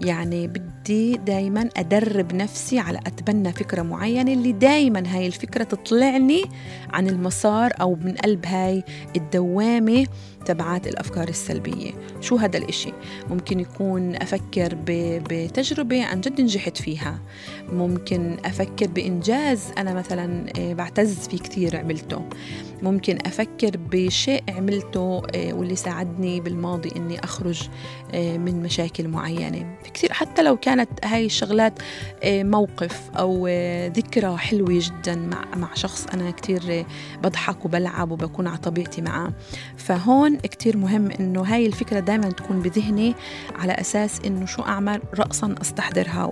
يعني 0.01 0.47
بدي 0.47 1.17
دايما 1.17 1.69
أدرب 1.77 2.35
نفسي 2.35 2.79
على 2.79 2.97
أتبنى 2.97 3.53
فكرة 3.53 3.81
معينة 3.81 4.33
اللي 4.33 4.51
دايما 4.51 5.03
هاي 5.07 5.27
الفكرة 5.27 5.63
تطلعني 5.63 6.43
عن 6.93 7.07
المسار 7.07 7.71
أو 7.81 7.95
من 7.95 8.13
قلب 8.13 8.45
هاي 8.45 8.83
الدوامة 9.15 10.05
تبعات 10.45 10.87
الأفكار 10.87 11.27
السلبية. 11.27 11.91
شو 12.21 12.35
هذا 12.35 12.57
الإشي؟ 12.57 12.93
ممكن 13.29 13.59
يكون 13.59 14.15
أفكر 14.15 14.77
بتجربة 14.87 16.05
عن 16.05 16.21
جد 16.21 16.41
نجحت 16.41 16.77
فيها. 16.77 17.19
ممكن 17.71 18.37
أفكر 18.45 18.87
بإنجاز 18.87 19.71
أنا 19.77 19.93
مثلا 19.93 20.45
آه، 20.59 20.73
بعتز 20.73 21.27
فيه 21.27 21.37
كثير 21.37 21.75
عملته. 21.77 22.25
ممكن 22.81 23.17
أفكر 23.25 23.77
بشيء 23.77 24.43
عملته 24.49 25.21
آه، 25.35 25.53
واللي 25.53 25.75
ساعدني 25.75 26.39
بالماضي 26.41 26.89
إني 26.95 27.23
أخرج 27.23 27.69
آه، 28.13 28.37
من 28.37 28.63
مشاكل 28.63 29.07
معينة. 29.07 29.52
في 29.83 29.91
كثير 29.93 30.13
حتى 30.13 30.43
لو 30.43 30.57
كانت 30.57 30.89
هاي 31.05 31.25
الشغلات 31.25 31.79
موقف 32.25 33.01
أو 33.17 33.47
ذكرى 33.87 34.37
حلوة 34.37 34.69
جدا 34.71 35.15
مع, 35.15 35.45
مع 35.55 35.73
شخص 35.73 36.07
أنا 36.13 36.31
كثير 36.31 36.85
بضحك 37.23 37.65
وبلعب 37.65 38.11
وبكون 38.11 38.47
على 38.47 38.57
طبيعتي 38.57 39.01
معه 39.01 39.33
فهون 39.77 40.35
كثير 40.37 40.77
مهم 40.77 41.11
إنه 41.11 41.41
هاي 41.41 41.65
الفكرة 41.65 41.99
دائما 41.99 42.29
تكون 42.29 42.59
بذهني 42.59 43.15
على 43.55 43.73
أساس 43.73 44.19
إنه 44.25 44.45
شو 44.45 44.61
أعمل 44.61 45.01
رأسا 45.19 45.55
أستحضرها 45.61 46.23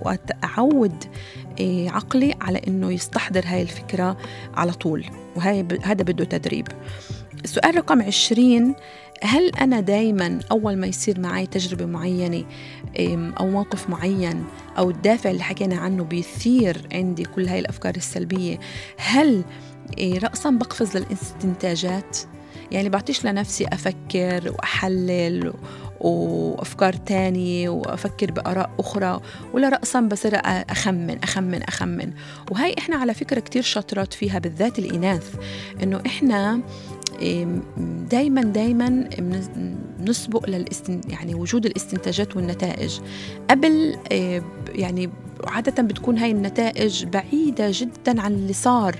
إيه، 1.60 1.90
عقلي 1.90 2.34
على 2.40 2.60
إنه 2.68 2.92
يستحضر 2.92 3.42
هاي 3.46 3.62
الفكرة 3.62 4.16
على 4.54 4.72
طول. 4.72 5.04
وهي 5.36 5.64
هذا 5.82 6.02
بده 6.02 6.24
تدريب. 6.24 6.68
السؤال 7.44 7.76
رقم 7.76 8.02
عشرين 8.02 8.74
هل 9.22 9.48
أنا 9.60 9.80
دايما 9.80 10.40
أول 10.50 10.76
ما 10.76 10.86
يصير 10.86 11.20
معي 11.20 11.46
تجربة 11.46 11.86
معينة 11.86 12.44
أو 13.40 13.48
موقف 13.48 13.90
معين 13.90 14.44
أو 14.78 14.90
الدافع 14.90 15.30
اللي 15.30 15.42
حكينا 15.42 15.76
عنه 15.76 16.04
بيثير 16.04 16.88
عندي 16.92 17.24
كل 17.24 17.48
هاي 17.48 17.58
الأفكار 17.58 17.96
السلبية 17.96 18.58
هل 18.96 19.44
إيه، 19.98 20.18
رأسا 20.18 20.50
بقفز 20.50 20.96
للاستنتاجات؟ 20.96 22.18
يعني 22.70 22.88
بعطيش 22.88 23.24
لنفسي 23.24 23.66
أفكر 23.66 24.52
وأحلل 24.52 25.52
وأفكار 26.00 26.92
تانية 26.92 27.68
وأفكر 27.68 28.30
بآراء 28.30 28.70
أخرى 28.78 29.20
ولا 29.54 29.68
رأسا 29.68 30.00
بصير 30.00 30.32
أخمن 30.44 31.18
أخمن 31.22 31.62
أخمن؟ 31.62 32.12
وهي 32.50 32.74
إحنا 32.78 32.96
على 32.96 33.14
فكرة 33.14 33.40
كتير 33.40 33.62
شاطرات 33.62 34.12
فيها 34.12 34.38
بالذات 34.38 34.78
الإناث. 34.78 35.34
إنه 35.82 36.02
إحنا 36.06 36.60
دايما 38.10 38.42
دايما 38.42 39.08
نسبق 40.00 40.48
للاستن 40.50 41.00
يعني 41.08 41.34
وجود 41.34 41.66
الاستنتاجات 41.66 42.36
والنتائج. 42.36 43.00
قبل 43.50 43.96
يعني 44.74 45.10
عادة 45.46 45.82
بتكون 45.82 46.18
هاي 46.18 46.30
النتائج 46.30 47.04
بعيدة 47.04 47.68
جدا 47.70 48.20
عن 48.20 48.32
اللي 48.32 48.52
صار. 48.52 48.96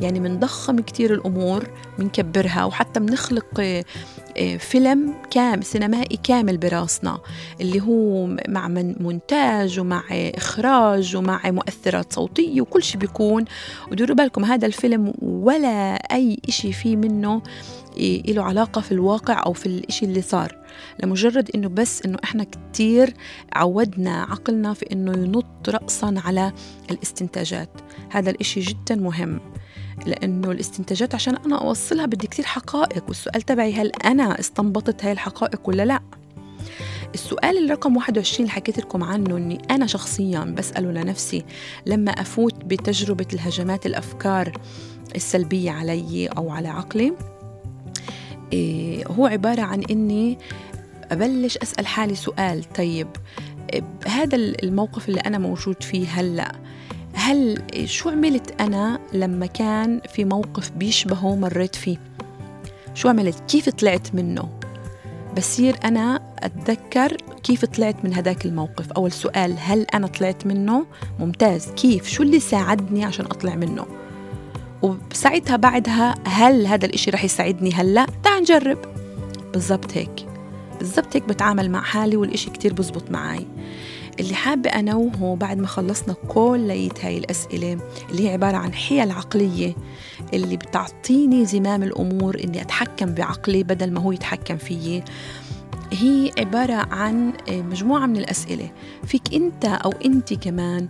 يعني 0.00 0.20
منضخم 0.20 0.80
كتير 0.80 1.14
الأمور 1.14 1.66
منكبرها 1.98 2.64
وحتى 2.64 3.00
بنخلق 3.00 3.84
فيلم 4.58 5.14
كامل 5.30 5.64
سينمائي 5.64 6.18
كامل 6.22 6.58
براسنا 6.58 7.18
اللي 7.60 7.80
هو 7.80 8.26
مع 8.48 8.68
مونتاج 8.68 9.80
ومع 9.80 10.02
إخراج 10.12 11.16
ومع 11.16 11.40
مؤثرات 11.44 12.12
صوتية 12.12 12.60
وكل 12.60 12.82
شيء 12.82 13.00
بيكون. 13.00 13.44
ودوروا 13.92 14.16
بالكم 14.16 14.44
هذا 14.44 14.66
الفيلم 14.66 15.12
ولا 15.22 15.94
أي 15.94 16.38
إشي 16.48 16.72
فيه 16.72 16.96
منه 16.96 17.42
له 17.98 18.42
علاقة 18.42 18.80
في 18.80 18.92
الواقع 18.92 19.42
أو 19.46 19.52
في 19.52 19.66
الإشي 19.66 20.04
اللي 20.04 20.22
صار. 20.22 20.58
لمجرد 21.02 21.50
إنه 21.54 21.68
بس 21.68 22.02
إنه 22.02 22.18
إحنا 22.24 22.44
كتير 22.44 23.14
عودنا 23.52 24.22
عقلنا 24.22 24.74
في 24.74 24.86
إنه 24.92 25.12
ينط 25.12 25.68
رأسا 25.68 26.14
على 26.24 26.52
الاستنتاجات. 26.90 27.70
هذا 28.10 28.30
الإشي 28.30 28.60
جدا 28.60 28.94
مهم 28.94 29.40
لأنه 30.06 30.50
الاستنتاجات 30.50 31.14
عشان 31.14 31.36
أنا 31.36 31.58
أوصلها 31.58 32.06
بدي 32.06 32.26
كتير 32.26 32.44
حقائق 32.44 33.04
والسؤال 33.08 33.42
تبعي 33.42 33.72
هل 33.72 33.92
أنا 34.04 34.40
استنبطت 34.40 35.04
هاي 35.04 35.12
الحقائق 35.12 35.68
ولا 35.68 35.84
لأ؟ 35.84 36.00
السؤال 37.14 37.64
الرقم 37.64 37.96
21 37.96 38.40
اللي 38.40 38.50
حكيت 38.50 38.78
لكم 38.78 39.04
عنه 39.04 39.36
إني 39.36 39.58
أنا 39.70 39.86
شخصيا 39.86 40.40
بسأله 40.40 40.92
لنفسي 40.92 41.44
لما 41.86 42.10
أفوت 42.10 42.64
بتجربة 42.64 43.26
الهجمات 43.32 43.86
الأفكار 43.86 44.52
السلبية 45.16 45.70
علي 45.70 46.26
أو 46.26 46.50
على 46.50 46.68
عقلي 46.68 47.04
إيه 47.04 47.35
هو 49.06 49.26
عبارة 49.26 49.62
عن 49.62 49.82
إني 49.90 50.38
أبلش 51.12 51.56
أسأل 51.56 51.86
حالي 51.86 52.14
سؤال 52.14 52.64
طيب 52.74 53.08
هذا 54.06 54.36
الموقف 54.36 55.08
اللي 55.08 55.20
أنا 55.20 55.38
موجود 55.38 55.82
فيه 55.82 56.08
هلأ 56.08 56.52
هل 57.14 57.62
شو 57.84 58.10
عملت 58.10 58.60
أنا 58.60 59.00
لما 59.12 59.46
كان 59.46 60.00
في 60.14 60.24
موقف 60.24 60.70
بيشبهه 60.70 61.36
مريت 61.36 61.76
فيه؟ 61.76 61.96
شو 62.94 63.08
عملت؟ 63.08 63.40
كيف 63.48 63.68
طلعت 63.68 64.14
منه؟ 64.14 64.48
بصير 65.36 65.76
أنا 65.84 66.22
أتذكر 66.38 67.16
كيف 67.42 67.64
طلعت 67.64 68.04
من 68.04 68.14
هذاك 68.14 68.46
الموقف. 68.46 68.92
أول 68.92 69.12
سؤال 69.12 69.54
هل 69.58 69.86
أنا 69.94 70.06
طلعت 70.06 70.46
منه؟ 70.46 70.86
ممتاز. 71.20 71.70
كيف؟ 71.70 72.08
شو 72.08 72.22
اللي 72.22 72.40
ساعدني 72.40 73.04
عشان 73.04 73.24
أطلع 73.24 73.54
منه؟ 73.54 73.86
وساعتها 74.82 75.56
بعدها 75.56 76.14
هل 76.26 76.66
هذا 76.66 76.86
الإشي 76.86 77.10
رح 77.10 77.24
يساعدني 77.24 77.72
هلأ؟ 77.72 78.06
تعال 78.22 78.42
نجرب. 78.42 78.78
بالضبط 79.52 79.92
هيك. 79.96 80.26
بالضبط 80.78 81.16
هيك 81.16 81.24
بتعامل 81.28 81.70
مع 81.70 81.82
حالي 81.82 82.16
والإشي 82.16 82.50
كتير 82.50 82.72
بزبط 82.72 83.10
معي 83.10 83.46
اللي 84.20 84.34
حابة 84.34 84.70
أنوهه 84.70 85.36
بعد 85.36 85.58
ما 85.58 85.66
خلصنا 85.66 86.14
كل 86.28 86.70
هاي 87.02 87.18
الأسئلة 87.18 87.78
اللي 88.10 88.28
هي 88.28 88.32
عبارة 88.32 88.56
عن 88.56 88.74
حيل 88.74 89.10
عقلية 89.10 89.74
اللي 90.34 90.56
بتعطيني 90.56 91.44
زمام 91.44 91.82
الأمور 91.82 92.40
إني 92.44 92.62
أتحكم 92.62 93.14
بعقلي 93.14 93.62
بدل 93.62 93.92
ما 93.92 94.00
هو 94.00 94.12
يتحكم 94.12 94.56
فيي 94.56 95.04
هي 95.92 96.30
عبارة 96.38 96.74
عن 96.74 97.32
مجموعة 97.48 98.06
من 98.06 98.16
الأسئلة. 98.16 98.70
فيك 99.04 99.34
أنت 99.34 99.64
أو 99.64 99.92
أنت 100.04 100.34
كمان 100.34 100.88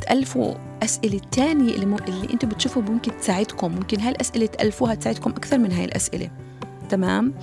تألفوا 0.00 0.54
أسئلة 0.82 1.20
تانية 1.32 1.74
اللي, 1.74 1.96
اللي 2.08 2.32
أنتوا 2.32 2.48
بتشوفوا 2.48 2.82
ممكن 2.82 3.12
تساعدكم. 3.20 3.72
ممكن 3.72 4.00
هالأسئلة 4.00 4.46
تألفوها 4.46 4.94
تساعدكم 4.94 5.30
أكثر 5.30 5.58
من 5.58 5.72
هاي 5.72 5.84
الأسئلة. 5.84 6.30
تمام؟ 6.88 7.34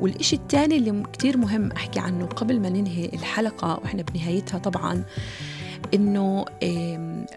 والإشي 0.00 0.36
الثاني 0.36 0.76
اللي 0.76 1.02
كتير 1.12 1.36
مهم 1.36 1.72
أحكي 1.72 2.00
عنه 2.00 2.26
قبل 2.26 2.60
ما 2.60 2.68
ننهي 2.68 3.04
الحلقة 3.04 3.80
وإحنا 3.82 4.02
بنهايتها 4.02 4.58
طبعا 4.58 5.04
إنه 5.94 6.44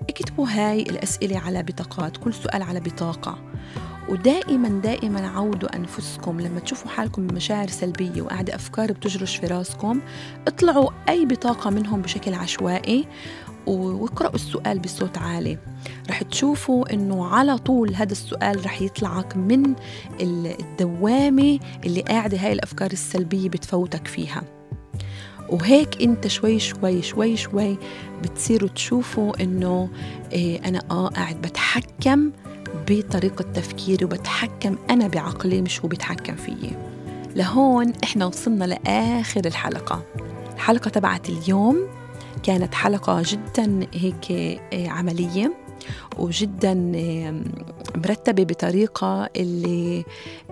اكتبوا 0.09 0.47
هاي 0.49 0.81
الأسئلة 0.81 1.39
على 1.39 1.63
بطاقات 1.63 2.17
كل 2.17 2.33
سؤال 2.33 2.61
على 2.61 2.79
بطاقة. 2.79 3.37
ودائما 4.09 4.69
دائما 4.69 5.27
عودوا 5.27 5.75
أنفسكم 5.75 6.41
لما 6.41 6.59
تشوفوا 6.59 6.91
حالكم 6.91 7.27
بمشاعر 7.27 7.67
سلبية 7.67 8.21
وقاعدة 8.21 8.55
أفكار 8.55 8.91
بتجرش 8.91 9.35
في 9.35 9.47
راسكم 9.47 10.01
اطلعوا 10.47 10.89
أي 11.09 11.25
بطاقة 11.25 11.69
منهم 11.69 12.01
بشكل 12.01 12.33
عشوائي 12.33 13.07
واقرأوا 13.67 14.35
السؤال 14.35 14.79
بصوت 14.79 15.17
عالي. 15.17 15.57
رح 16.09 16.23
تشوفوا 16.23 16.93
إنه 16.93 17.25
على 17.25 17.57
طول 17.57 17.95
هذا 17.95 18.11
السؤال 18.11 18.65
رح 18.65 18.81
يطلعك 18.81 19.37
من 19.37 19.73
الدوامة 20.21 21.59
اللي 21.85 22.01
قاعدة 22.01 22.37
هاي 22.37 22.53
الأفكار 22.53 22.91
السلبية 22.91 23.49
بتفوتك 23.49 24.07
فيها. 24.07 24.43
وهيك 25.49 26.01
أنت 26.01 26.27
شوي 26.27 26.59
شوي 26.59 27.01
شوي 27.01 27.37
شوي 27.37 27.77
بتصيروا 28.23 28.69
تشوفوا 28.69 29.43
إنه 29.43 29.89
إيه 30.31 30.65
أنا 30.65 30.81
آه 30.91 31.07
قاعد 31.07 31.41
بتحكم 31.41 32.31
بطريقة 32.87 33.41
تفكيري 33.41 34.05
وبتحكم 34.05 34.75
أنا 34.89 35.07
بعقلي 35.07 35.61
مش 35.61 35.81
هو 35.81 35.87
بيتحكم 35.87 36.35
فيي. 36.35 36.71
لهون 37.35 37.93
إحنا 38.03 38.25
وصلنا 38.25 38.65
لآخر 38.65 39.41
الحلقة. 39.45 40.03
الحلقة 40.55 40.89
تبعت 40.89 41.29
اليوم 41.29 41.87
كانت 42.43 42.73
حلقة 42.73 43.23
جدا 43.25 43.87
هيك 43.93 44.31
آه، 44.31 44.87
عملية 44.87 45.53
وجدا 46.17 46.73
مرتبة 47.95 48.43
بطريقة 48.43 49.29
اللي 49.35 50.05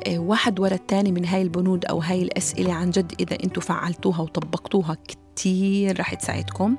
آه، 0.07 0.19
واحد 0.19 0.59
ورا 0.59 0.73
الثاني 0.73 1.11
من 1.11 1.25
هاي 1.25 1.41
البنود 1.41 1.85
أو 1.85 1.99
هاي 1.99 2.21
الأسئلة 2.21 2.73
عن 2.73 2.91
جد 2.91 3.13
إذا 3.19 3.37
أنتم 3.43 3.61
فعلتوها 3.61 4.21
وطبقتوها 4.21 4.97
كتير 5.07 5.99
رح 5.99 6.13
تساعدكم. 6.13 6.75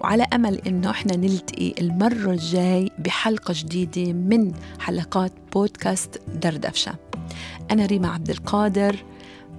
وعلى 0.00 0.26
أمل 0.32 0.58
إنه 0.66 0.90
إحنا 0.90 1.16
نلتقي 1.16 1.74
المرة 1.80 2.30
الجاي 2.30 2.90
بحلقة 2.98 3.54
جديدة 3.56 4.12
من 4.12 4.52
حلقات 4.78 5.32
بودكاست 5.52 6.20
دردفشة 6.42 6.94
أنا 7.70 7.86
ريما 7.86 8.08
عبد 8.08 8.30
القادر 8.30 8.96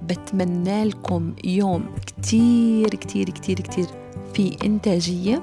بتمنى 0.02 0.84
لكم 0.84 1.34
يوم 1.44 1.86
كتير 2.06 2.88
كتير 2.88 3.30
كتير 3.30 3.60
كتير 3.60 3.86
في 4.34 4.56
إنتاجية 4.64 5.42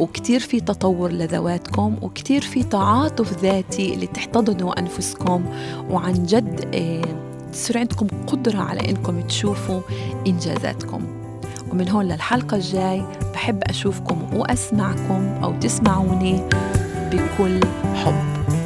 وكتير 0.00 0.40
في 0.40 0.60
تطور 0.60 1.12
لذواتكم 1.12 1.96
وكتير 2.02 2.40
في 2.40 2.62
تعاطف 2.62 3.42
ذاتي 3.42 3.94
اللي 3.94 4.06
تحتضنوا 4.06 4.80
أنفسكم. 4.80 5.44
وعن 5.90 6.12
جد 6.12 6.68
آه، 6.74 7.50
تصير 7.52 7.78
عندكم 7.78 8.06
قدرة 8.26 8.58
على 8.58 8.90
إنكم 8.90 9.20
تشوفوا 9.20 9.80
إنجازاتكم. 10.26 11.02
ومن 11.72 11.88
هون 11.88 12.04
للحلقة 12.04 12.56
الجاي 12.56 13.02
بحب 13.34 13.62
أشوفكم 13.64 14.36
وأسمعكم 14.36 15.28
أو 15.42 15.58
تسمعوني 15.60 16.40
بكل 17.12 17.60
حب. 17.94 18.63